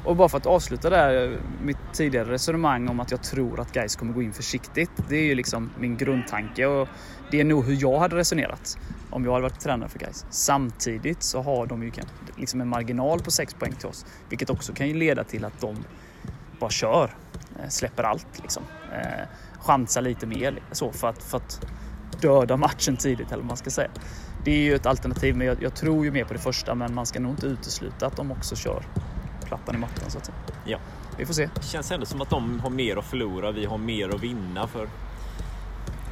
Och 0.05 0.16
bara 0.16 0.29
för 0.29 0.38
att 0.38 0.47
avsluta 0.47 0.90
där, 0.90 1.38
mitt 1.62 1.79
tidigare 1.92 2.33
resonemang 2.33 2.88
om 2.88 3.01
att 3.01 3.11
jag 3.11 3.23
tror 3.23 3.61
att 3.61 3.73
guys 3.73 3.97
kommer 3.97 4.12
gå 4.12 4.23
in 4.23 4.33
försiktigt. 4.33 4.90
Det 5.09 5.16
är 5.16 5.25
ju 5.25 5.35
liksom 5.35 5.71
min 5.79 5.97
grundtanke 5.97 6.66
och 6.66 6.88
det 7.31 7.40
är 7.40 7.45
nog 7.45 7.64
hur 7.64 7.77
jag 7.81 7.99
hade 7.99 8.16
resonerat 8.16 8.79
om 9.12 9.25
jag 9.25 9.33
hade 9.33 9.42
varit 9.42 9.61
tränare 9.61 9.88
för 9.88 9.98
guys. 9.98 10.27
Samtidigt 10.31 11.22
så 11.22 11.42
har 11.42 11.66
de 11.66 11.83
ju 11.83 11.92
liksom 12.37 12.61
en 12.61 12.68
marginal 12.68 13.20
på 13.20 13.31
6 13.31 13.55
poäng 13.55 13.72
till 13.72 13.88
oss, 13.88 14.07
vilket 14.29 14.51
också 14.51 14.72
kan 14.72 14.88
ju 14.88 14.94
leda 14.94 15.25
till 15.25 15.44
att 15.44 15.61
de 15.61 15.77
bara 16.59 16.70
kör 16.70 17.11
Eh, 17.61 17.68
släpper 17.68 18.03
allt. 18.03 18.27
Liksom. 18.42 18.62
Eh, 18.92 19.27
chansar 19.61 20.03
lite 20.03 20.27
mer 20.27 20.62
så 20.72 20.92
för 20.92 21.09
att, 21.09 21.22
för 21.22 21.37
att 21.37 21.66
döda 22.20 22.57
matchen 22.57 22.96
tidigt 22.96 23.27
eller 23.27 23.42
vad 23.42 23.46
man 23.46 23.57
ska 23.57 23.70
säga. 23.70 23.90
Det 24.44 24.51
är 24.51 24.62
ju 24.62 24.75
ett 24.75 24.87
alternativ 24.87 25.37
men 25.37 25.46
jag, 25.46 25.62
jag, 25.62 25.75
tror 25.75 26.05
ju 26.05 26.11
mer 26.11 26.25
på 26.25 26.33
det 26.33 26.40
första 26.40 26.75
men 26.75 26.94
man 26.94 27.07
ska 27.07 27.20
nog 27.20 27.33
inte 27.33 27.46
utesluta 27.46 28.07
att 28.07 28.16
de 28.16 28.33
också 28.33 28.57
kör 28.57 28.87
plattan 29.44 29.75
i 29.75 29.79
mattan 29.79 30.11
så 30.11 30.18
att 30.18 30.27
säga. 30.27 30.37
Ja. 30.64 30.79
Vi 31.18 31.27
får 31.27 31.35
se. 31.35 31.48
Det 31.55 31.64
känns 31.64 31.90
ändå 31.90 32.07
som 32.07 32.20
att 32.20 32.31
de 32.31 32.61
har 32.61 32.70
mer 32.70 32.96
att 32.96 33.05
förlora, 33.05 33.51
vi 33.51 33.64
har 33.64 33.79
mer 33.79 34.14
att 34.14 34.22
vinna 34.22 34.66
för 34.66 34.88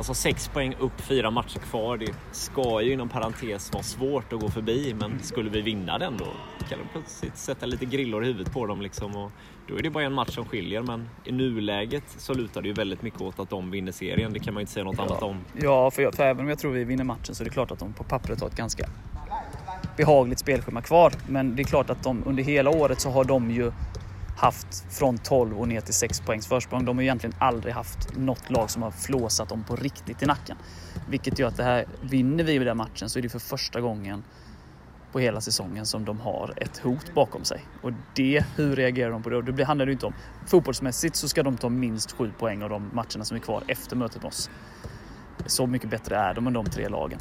Alltså 0.00 0.14
sex 0.14 0.48
poäng 0.48 0.74
upp, 0.78 1.00
fyra 1.00 1.30
matcher 1.30 1.58
kvar. 1.58 1.96
Det 1.96 2.14
ska 2.32 2.82
ju 2.82 2.92
inom 2.92 3.08
parentes 3.08 3.72
vara 3.72 3.82
svårt 3.82 4.32
att 4.32 4.40
gå 4.40 4.48
förbi, 4.48 4.94
men 4.98 5.18
skulle 5.22 5.50
vi 5.50 5.60
vinna 5.60 5.98
den 5.98 6.16
då 6.16 6.24
kan 6.68 6.78
de 6.78 6.84
plötsligt 6.92 7.36
sätta 7.36 7.66
lite 7.66 7.84
grillor 7.84 8.24
i 8.24 8.26
huvudet 8.26 8.52
på 8.52 8.66
dem. 8.66 8.82
Liksom 8.82 9.16
och 9.16 9.30
då 9.68 9.78
är 9.78 9.82
det 9.82 9.90
bara 9.90 10.04
en 10.04 10.12
match 10.12 10.34
som 10.34 10.44
skiljer, 10.44 10.82
men 10.82 11.08
i 11.24 11.32
nuläget 11.32 12.02
så 12.06 12.34
lutar 12.34 12.62
det 12.62 12.68
ju 12.68 12.74
väldigt 12.74 13.02
mycket 13.02 13.20
åt 13.20 13.38
att 13.38 13.50
de 13.50 13.70
vinner 13.70 13.92
serien. 13.92 14.32
Det 14.32 14.38
kan 14.38 14.54
man 14.54 14.60
ju 14.60 14.62
inte 14.62 14.72
säga 14.72 14.84
något 14.84 14.98
ja. 14.98 15.04
annat 15.04 15.22
om. 15.22 15.40
Ja, 15.60 15.90
för, 15.90 16.02
jag, 16.02 16.14
för 16.14 16.24
även 16.24 16.44
om 16.44 16.48
jag 16.48 16.58
tror 16.58 16.72
vi 16.72 16.84
vinner 16.84 17.04
matchen 17.04 17.34
så 17.34 17.42
är 17.42 17.44
det 17.44 17.50
klart 17.50 17.70
att 17.70 17.78
de 17.78 17.92
på 17.92 18.04
pappret 18.04 18.40
har 18.40 18.48
ett 18.48 18.56
ganska 18.56 18.88
behagligt 19.96 20.38
spelschema 20.38 20.82
kvar. 20.82 21.12
Men 21.28 21.56
det 21.56 21.62
är 21.62 21.64
klart 21.64 21.90
att 21.90 22.02
de 22.02 22.22
under 22.26 22.42
hela 22.42 22.70
året 22.70 23.00
så 23.00 23.10
har 23.10 23.24
de 23.24 23.50
ju 23.50 23.72
haft 24.40 24.84
från 24.90 25.18
12 25.18 25.60
och 25.60 25.68
ner 25.68 25.80
till 25.80 25.94
6 25.94 26.20
poängs 26.20 26.46
försprång. 26.46 26.84
De 26.84 26.96
har 26.96 27.02
egentligen 27.02 27.36
aldrig 27.38 27.74
haft 27.74 28.16
något 28.16 28.50
lag 28.50 28.70
som 28.70 28.82
har 28.82 28.90
flåsat 28.90 29.48
dem 29.48 29.64
på 29.64 29.76
riktigt 29.76 30.22
i 30.22 30.26
nacken. 30.26 30.56
Vilket 31.08 31.38
gör 31.38 31.48
att 31.48 31.56
det 31.56 31.64
här, 31.64 31.86
vinner 32.00 32.44
vi 32.44 32.58
den 32.58 32.76
matchen 32.76 33.10
så 33.10 33.18
är 33.18 33.22
det 33.22 33.28
för 33.28 33.38
första 33.38 33.80
gången 33.80 34.24
på 35.12 35.18
hela 35.18 35.40
säsongen 35.40 35.86
som 35.86 36.04
de 36.04 36.20
har 36.20 36.54
ett 36.56 36.78
hot 36.78 37.14
bakom 37.14 37.44
sig. 37.44 37.64
Och 37.82 37.92
det, 38.14 38.44
hur 38.56 38.76
reagerar 38.76 39.10
de 39.10 39.22
på 39.22 39.30
det? 39.30 39.52
Det 39.52 39.64
handlar 39.64 39.86
ju 39.86 39.92
inte 39.92 40.06
om... 40.06 40.14
Fotbollsmässigt 40.46 41.16
så 41.16 41.28
ska 41.28 41.42
de 41.42 41.56
ta 41.56 41.68
minst 41.68 42.12
7 42.12 42.32
poäng 42.38 42.62
av 42.62 42.70
de 42.70 42.90
matcherna 42.92 43.24
som 43.24 43.36
är 43.36 43.40
kvar 43.40 43.62
efter 43.66 43.96
mötet 43.96 44.22
med 44.22 44.28
oss. 44.28 44.50
Så 45.46 45.66
mycket 45.66 45.90
bättre 45.90 46.16
är 46.16 46.34
de 46.34 46.46
än 46.46 46.52
de 46.52 46.64
tre 46.64 46.88
lagen. 46.88 47.18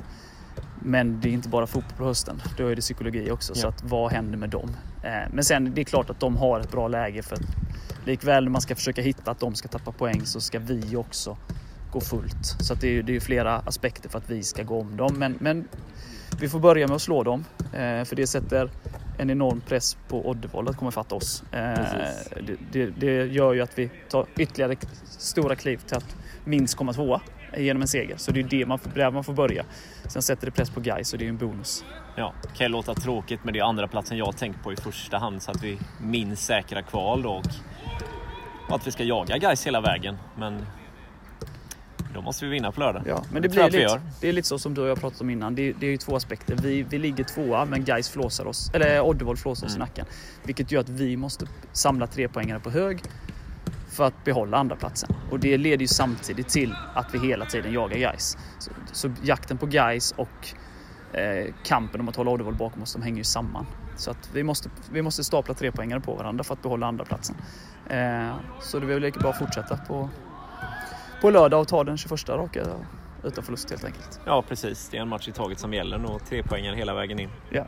Men 0.80 1.22
det 1.22 1.30
är 1.30 1.34
inte 1.34 1.50
bara 1.50 1.68
fotboll 1.68 1.98
på 1.98 2.04
hösten, 2.04 2.42
då 2.58 2.68
är 2.68 2.76
det 2.76 2.82
psykologi 2.82 3.32
också. 3.32 3.54
Ja. 3.56 3.62
Så 3.62 3.68
att, 3.68 3.84
vad 3.84 4.12
händer 4.12 4.38
med 4.38 4.50
dem? 4.50 4.70
Eh, 5.04 5.30
men 5.34 5.44
sen 5.44 5.74
det 5.76 5.82
är 5.82 5.86
klart 5.86 6.10
att 6.10 6.20
de 6.20 6.38
har 6.38 6.60
ett 6.60 6.72
bra 6.72 6.88
läge 6.88 7.22
för 7.22 7.38
likväl 8.06 8.44
när 8.44 8.52
man 8.52 8.62
ska 8.62 8.76
försöka 8.76 9.02
hitta 9.02 9.32
att 9.32 9.40
de 9.40 9.56
ska 9.56 9.68
tappa 9.68 9.92
poäng 9.92 10.22
så 10.26 10.42
ska 10.42 10.60
vi 10.60 10.96
också 10.96 11.38
gå 11.92 12.02
fullt. 12.02 12.46
Så 12.60 12.74
att 12.74 12.82
det, 12.82 12.98
är, 12.98 13.04
det 13.04 13.16
är 13.16 13.20
flera 13.20 13.56
aspekter 13.56 14.10
för 14.10 14.18
att 14.18 14.30
vi 14.30 14.44
ska 14.44 14.64
gå 14.64 14.80
om 14.80 14.98
dem. 14.98 15.16
Men, 15.18 15.38
men 15.40 15.68
vi 16.40 16.50
får 16.50 16.60
börja 16.60 16.88
med 16.88 16.96
att 16.96 17.02
slå 17.02 17.24
dem 17.24 17.46
eh, 17.74 18.04
för 18.04 18.16
det 18.16 18.28
sätter 18.28 18.70
en 19.18 19.30
enorm 19.30 19.62
press 19.62 19.98
på 20.08 20.30
Oddevold 20.30 20.70
att 20.70 20.78
komma 20.78 20.92
fatta 20.92 21.16
oss. 21.16 21.44
Eh, 21.52 21.60
det, 22.48 22.56
det, 22.72 22.86
det, 22.86 23.26
gör 23.26 23.54
ju 23.54 23.62
att 23.62 23.80
vi 23.80 23.90
tar 24.10 24.26
ytterligare 24.38 24.76
stora 25.06 25.56
kliv 25.56 25.78
till 25.78 25.98
att 25.98 26.16
minst 26.46 26.76
komma 26.76 26.94
tvåa 26.94 27.22
genom 27.58 27.82
en 27.82 27.88
seger. 27.88 28.18
Så 28.18 28.32
det 28.32 28.40
är 28.40 28.44
det 28.44 28.66
man, 28.66 28.80
där 28.94 29.12
man 29.12 29.24
får 29.24 29.34
börja. 29.34 29.66
Sen 30.08 30.22
sätter 30.22 30.46
det 30.46 30.52
press 30.52 30.70
på 30.70 30.80
guys 30.80 31.14
och 31.14 31.20
det 31.20 31.26
är 31.26 31.30
en 31.30 31.38
bonus. 31.38 31.84
Ja, 32.16 32.34
det 32.42 32.58
kan 32.58 32.66
ju 32.66 32.72
låta 32.72 32.94
tråkigt 32.94 33.40
men 33.44 33.54
det 33.54 33.60
är 33.60 33.64
andra 33.64 33.88
platsen 33.88 34.18
jag 34.18 34.38
tänkt 34.38 34.64
på 34.64 34.74
i 34.74 34.76
första 34.76 35.18
hand 35.18 35.42
så 35.42 35.52
att 35.52 35.64
vi 35.64 35.80
minst 36.02 36.46
säkra 36.46 36.82
kval 36.82 37.22
då 37.22 37.42
och 38.70 38.76
att 38.76 38.88
vi 38.88 38.92
ska 38.92 39.04
jaga 39.04 39.38
guys 39.38 39.68
hela 39.68 39.82
vägen. 39.82 40.18
Men 40.38 40.66
då 42.14 42.22
måste 42.22 42.46
vi 42.46 42.52
vinna 42.52 42.72
på 42.72 42.80
lördag. 42.80 43.04
Ja, 43.08 43.24
men 43.32 43.42
det, 43.42 43.48
det 43.48 43.54
blir 43.54 43.64
lite, 43.64 44.02
det 44.22 44.30
är 44.30 44.34
lite 44.34 44.48
så 44.48 44.60
som 44.60 44.74
du 44.74 44.82
och 44.82 44.88
jag 44.88 45.02
pratat 45.02 45.22
om 45.22 45.30
innan. 45.30 45.56
Det, 45.56 45.74
det 45.74 45.86
är 45.86 45.92
ju 45.92 45.98
två 45.98 46.16
aspekter. 46.16 46.56
Vi, 46.56 46.84
vi 46.84 46.98
ligger 46.98 47.24
tvåa 47.24 47.66
men 47.66 47.84
guys 47.84 48.10
flåsar 48.10 48.46
oss, 48.46 48.72
eller 48.74 49.02
Oddevold 49.02 49.40
flåsar 49.40 49.68
oss 49.68 49.76
mm. 49.76 49.82
i 49.82 49.88
nacken. 49.88 50.06
Vilket 50.44 50.72
gör 50.72 50.80
att 50.82 50.90
vi 50.90 51.18
måste 51.18 51.46
samla 51.72 52.08
tre 52.08 52.28
poängare 52.28 52.60
på 52.60 52.70
hög 52.70 53.04
för 53.90 54.04
att 54.04 54.24
behålla 54.24 54.58
andra 54.58 54.76
platsen. 54.76 55.10
Och 55.32 55.40
det 55.40 55.58
leder 55.58 55.82
ju 55.82 55.88
samtidigt 55.88 56.50
till 56.50 56.76
att 56.94 57.14
vi 57.14 57.20
hela 57.28 57.46
tiden 57.46 57.74
jagar 57.74 57.98
guys. 57.98 58.38
Så, 58.60 58.72
så 58.92 59.12
jakten 59.24 59.58
på 59.58 59.66
guys 59.66 60.12
och 60.12 60.54
eh, 61.14 61.54
kampen 61.64 62.02
om 62.02 62.10
att 62.10 62.16
hålla 62.16 62.32
Oddevall 62.32 62.56
bakom 62.56 62.82
oss, 62.84 62.94
de 62.94 63.02
hänger 63.02 63.18
ju 63.18 63.24
samman. 63.24 63.66
Så 63.96 64.12
att 64.12 64.30
vi 64.34 64.44
måste, 64.44 64.70
vi 64.92 65.02
måste 65.02 65.24
stapla 65.24 65.54
tre 65.54 65.72
poängare 65.72 66.00
på 66.00 66.16
varandra 66.16 66.44
för 66.44 66.54
att 66.54 66.62
behålla 66.62 66.88
andra 66.88 67.06
platsen. 67.06 67.36
Eh, 67.90 68.36
så 68.62 68.80
det 68.80 68.86
är 68.86 68.88
väl 68.88 69.02
lika 69.02 69.20
bra 69.20 69.30
att 69.30 69.40
fortsätta 69.40 69.78
på, 69.78 70.10
på 71.22 71.30
lördag 71.30 71.62
och 71.62 71.68
ta 71.68 71.84
den 71.84 71.98
21 71.98 72.30
raka 72.30 72.66
utan 73.24 73.44
förlust 73.44 73.70
helt 73.70 73.84
enkelt. 73.84 74.20
Ja, 74.26 74.44
precis. 74.48 74.90
Det 74.90 74.98
är 74.98 75.02
en 75.02 75.08
match 75.08 75.28
i 75.28 75.32
taget 75.32 75.60
som 75.60 75.74
gäller 75.74 76.06
och 76.06 76.26
tre 76.26 76.44
poängar 76.44 76.74
hela 76.74 76.94
vägen 76.94 77.20
in. 77.20 77.30
Ja. 77.50 77.66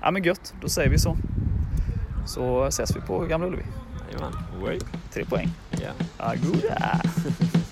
ja, 0.00 0.10
men 0.10 0.22
gött. 0.22 0.54
Då 0.60 0.68
säger 0.68 0.90
vi 0.90 0.98
så. 0.98 1.16
Så 2.26 2.64
ses 2.64 2.96
vi 2.96 3.00
på 3.00 3.18
Gamla 3.18 3.46
Ullevi. 3.46 3.64
Jajamän. 4.10 4.32
Tre 5.12 5.24
poäng. 5.24 5.50
Ja. 5.84 5.94
Agoda! 6.18 7.00